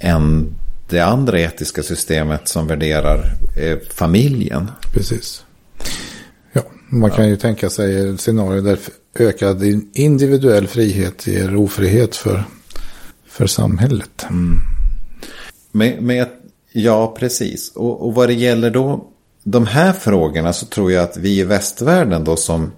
[0.00, 0.54] än
[0.88, 4.70] det andra etiska systemet som värderar eh, familjen.
[4.94, 5.44] Precis.
[6.52, 8.78] Ja, man kan ju tänka sig ett scenario där
[9.18, 12.44] ökad individuell frihet ger ofrihet för,
[13.28, 14.26] för samhället.
[15.72, 16.28] Men, men jag-
[16.72, 17.72] ja, precis.
[17.74, 19.08] Och, och vad det gäller då
[19.42, 22.72] de här frågorna så tror jag att vi i västvärlden då som,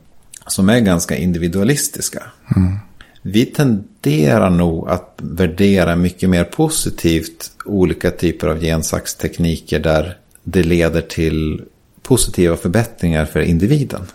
[0.47, 2.23] som är ganska individualistiska.
[3.23, 11.01] Vi tenderar nog att värdera mycket mer positivt olika typer av gensaxtekniker där det leder
[11.01, 11.63] till
[12.03, 14.07] positiva förbättringar för individen.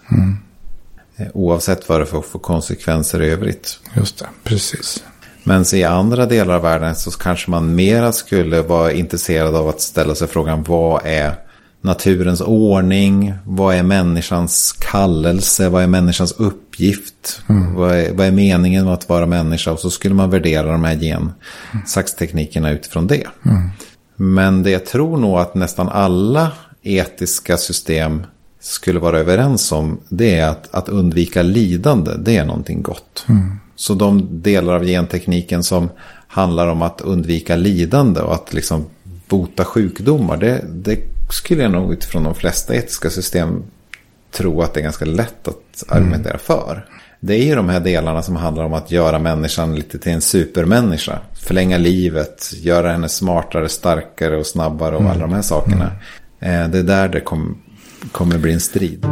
[1.15, 3.80] Eh, Oavsett vad det får för konsekvenser i övrigt.
[3.95, 5.03] Just det, precis.
[5.49, 9.81] Men i andra delar av världen så kanske man mera skulle vara intresserad av att
[9.81, 11.33] ställa sig frågan vad är
[11.81, 13.33] naturens ordning?
[13.45, 15.69] Vad är människans kallelse?
[15.69, 17.41] Vad är människans uppgift?
[17.75, 19.71] Vad, är, vad är meningen med att vara människa?
[19.71, 23.27] Och så skulle man värdera de här gensaxteknikerna utifrån det.
[24.15, 28.23] Men det jag tror nog att nästan alla etiska system
[28.59, 33.25] skulle vara överens om det är att, att undvika lidande, det är någonting gott.
[33.80, 35.89] Så de delar av gentekniken som
[36.27, 38.86] handlar om att undvika lidande och att liksom
[39.27, 40.99] bota sjukdomar, det, det
[41.30, 43.63] skulle jag nog utifrån de flesta etiska system
[44.32, 46.86] tro att det är ganska lätt att argumentera för.
[47.19, 50.21] Det är ju de här delarna som handlar om att göra människan lite till en
[50.21, 51.19] supermänniska.
[51.34, 55.91] Förlänga livet, göra henne smartare, starkare och snabbare och alla de här sakerna.
[56.39, 57.61] Eh, Det är där det kom,
[58.11, 59.05] kommer bli en strid.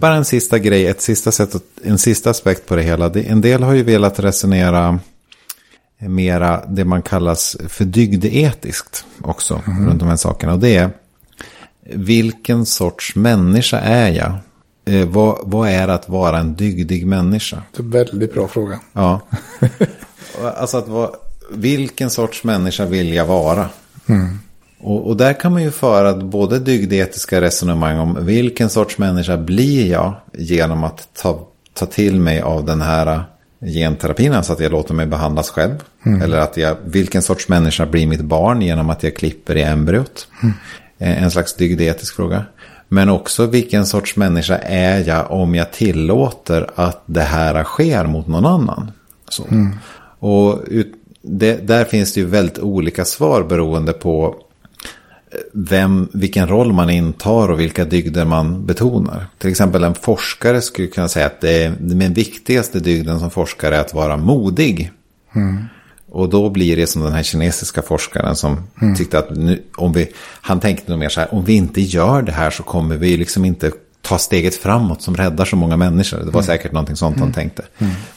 [0.00, 1.54] Bara en sista grej, ett sista sätt,
[1.84, 3.10] en sista aspekt på det hela.
[3.14, 4.98] En del har ju velat resonera
[5.98, 10.52] mera det man kallas för dygdeetiskt också runt de här sakerna.
[10.52, 10.90] Och det är
[11.94, 14.32] vilken sorts människa är jag?
[14.84, 17.62] Eh, vad, vad är att vara en dygdig människa?
[17.72, 18.80] Det är en väldigt bra fråga.
[18.92, 19.20] Ja.
[20.56, 21.10] alltså att vara,
[21.50, 23.68] vilken sorts människa vill jag vara?
[24.82, 29.86] Och, och där kan man ju föra både dygdetiska resonemang om vilken sorts människa blir
[29.90, 33.22] jag genom att ta, ta till mig av den här
[33.60, 35.74] genterapin, alltså att jag låter mig behandlas själv.
[36.22, 40.28] Eller att jag, vilken sorts människa blir mitt barn genom att jag klipper i embryot.
[40.98, 42.44] Eh, En slags dygdetisk fråga.
[42.88, 48.26] Men också vilken sorts människa är jag om jag tillåter att det här sker mot
[48.26, 48.90] någon annan.
[49.28, 49.44] Så.
[50.18, 50.92] Och ut,
[51.22, 54.36] det, där finns det ju väldigt olika svar beroende på
[55.52, 59.26] vem, vilken roll man intar och vilka dygder man betonar.
[59.38, 63.80] Till exempel en forskare skulle kunna säga att det den viktigaste dygden som forskare är
[63.80, 64.90] att vara modig.
[66.12, 68.62] Och då blir det som den här kinesiska forskaren som
[68.96, 70.08] tyckte att nu, om vi,
[70.40, 73.16] han tänkte nog mer så här, om vi inte gör det här så kommer vi
[73.16, 76.18] liksom inte ta steget framåt som räddar så många människor.
[76.18, 77.62] Det var säkert någonting sånt han tänkte.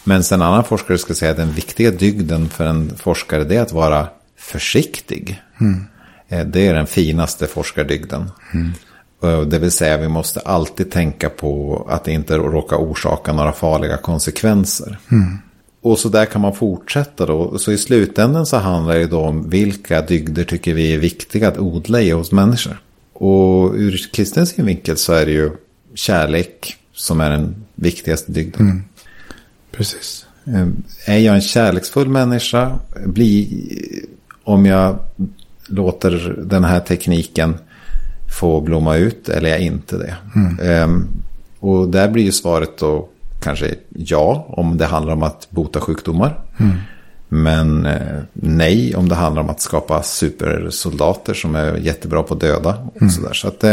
[0.03, 3.56] Men sen en annan forskare skulle säga att den viktiga dygden för en forskare det
[3.56, 4.07] är att vara
[4.38, 5.41] försiktig.
[6.29, 8.31] Eh, Det är den finaste forskardygden.
[9.19, 13.97] Och Det vill säga vi måste alltid tänka på att inte råka orsaka några farliga
[13.97, 14.97] konsekvenser.
[15.81, 17.57] och så där kan man fortsätta då.
[17.57, 21.57] Så i slutändan så handlar det då om vilka dygder tycker vi är viktiga att
[21.57, 22.81] odla i hos människor.
[23.13, 25.51] Och ur kristen synvinkel så är det ju
[25.95, 28.61] kärlek som är den viktigaste dygden.
[28.61, 28.83] Mm.
[29.71, 30.25] Precis.
[30.45, 30.67] Eh,
[31.05, 32.79] är jag en kärleksfull människa?
[33.05, 33.63] Bli,
[34.43, 34.99] om jag
[35.75, 37.57] låter den här tekniken
[38.39, 40.15] få blomma ut eller är jag inte det?
[40.35, 40.83] Mm.
[40.83, 41.07] Um,
[41.59, 43.09] och där blir ju svaret då
[43.41, 46.39] kanske ja om det handlar om att bota sjukdomar.
[46.57, 46.75] Mm.
[47.29, 52.39] Men eh, nej om det handlar om att skapa supersoldater som är jättebra på att
[52.39, 52.87] döda.
[52.95, 53.11] Och mm.
[53.11, 53.33] så där.
[53.33, 53.71] så att det,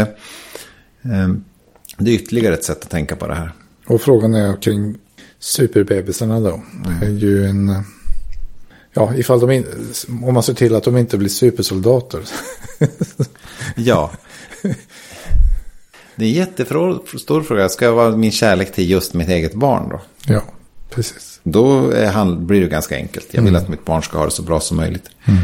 [1.01, 1.29] eh,
[1.97, 3.51] det är ytterligare ett sätt att tänka på det här.
[3.87, 4.95] Och frågan är kring
[5.39, 6.61] superbebisarna då.
[7.01, 7.83] Det är ju en...
[8.93, 9.65] Ja, ifall de in,
[10.23, 12.19] om man ser till att de inte blir supersoldater.
[13.75, 14.11] ja.
[16.15, 17.69] Det är en jättestor fråga.
[17.69, 20.01] Ska jag vara min kärlek till just mitt eget barn då?
[20.25, 20.41] Ja,
[20.89, 21.39] precis.
[21.43, 23.27] Då han, blir det ganska enkelt.
[23.31, 23.63] Jag vill mm.
[23.63, 25.09] att mitt barn ska ha det så bra som möjligt.
[25.25, 25.39] Mm.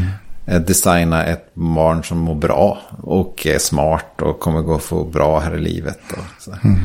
[0.46, 5.40] Eh, designa ett barn som mår bra och är smart och kommer gå få bra
[5.40, 5.98] här i livet.
[6.10, 6.54] Och.
[6.64, 6.78] Mm.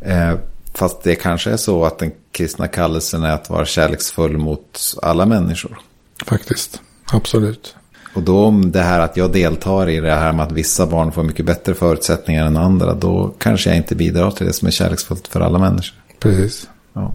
[0.00, 0.38] Eh,
[0.74, 5.26] fast det kanske är så att den kristna kallelsen är att vara kärleksfull mot alla
[5.26, 5.78] människor.
[6.26, 6.80] Faktiskt,
[7.12, 7.76] absolut.
[8.14, 11.12] Och då om det här att jag deltar i det här med att vissa barn
[11.12, 12.94] får mycket bättre förutsättningar än andra.
[12.94, 15.98] Då kanske jag inte bidrar till det som är kärleksfullt för alla människor.
[16.18, 16.68] Precis.
[16.92, 17.14] Ja.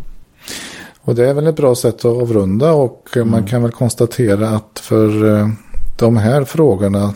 [1.01, 2.71] Och det är väl ett bra sätt att avrunda.
[2.71, 3.31] Och mm.
[3.31, 5.49] man kan väl konstatera att för eh,
[5.97, 7.13] de här frågorna.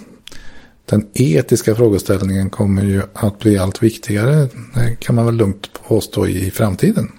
[0.85, 4.47] Den etiska frågeställningen kommer ju att bli allt viktigare.
[4.73, 7.11] Det kan man väl lugnt påstå i framtiden.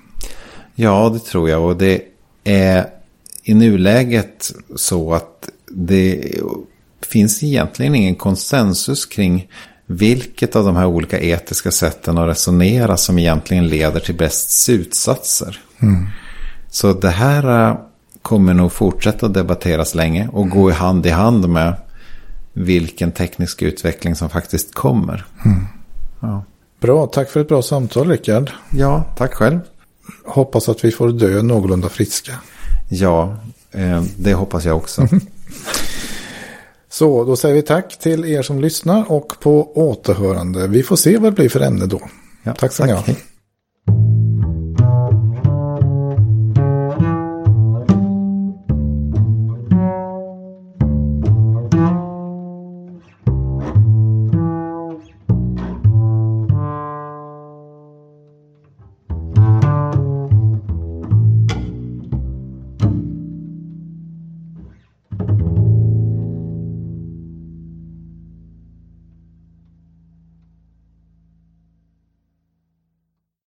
[0.74, 1.64] Ja, det tror jag.
[1.64, 2.02] Och det
[2.44, 2.86] är
[3.42, 6.34] i nuläget så att det
[7.06, 9.48] finns egentligen ingen konsensus kring
[9.86, 15.60] vilket av de här olika etiska sätten att resonera som egentligen leder till bäst slutsatser.
[15.82, 16.06] Mm.
[16.70, 17.76] Så det här äh,
[18.22, 21.74] kommer nog fortsätta debatteras länge och gå i hand i hand med
[22.52, 25.26] vilken teknisk utveckling som faktiskt kommer.
[25.44, 25.66] Mm.
[26.20, 26.44] Ja.
[26.80, 28.50] Bra, tack för ett bra samtal Rickard.
[28.70, 29.60] Ja, tack själv.
[30.24, 32.32] Hoppas att vi får dö någorlunda friska.
[32.92, 33.36] Ja,
[33.72, 35.08] eh, det hoppas jag också.
[36.88, 40.66] Så då säger vi tack till er som lyssnar och på återhörande.
[40.66, 42.00] Vi får se vad det blir för ämne då.
[42.42, 43.16] Ja, tack så mycket.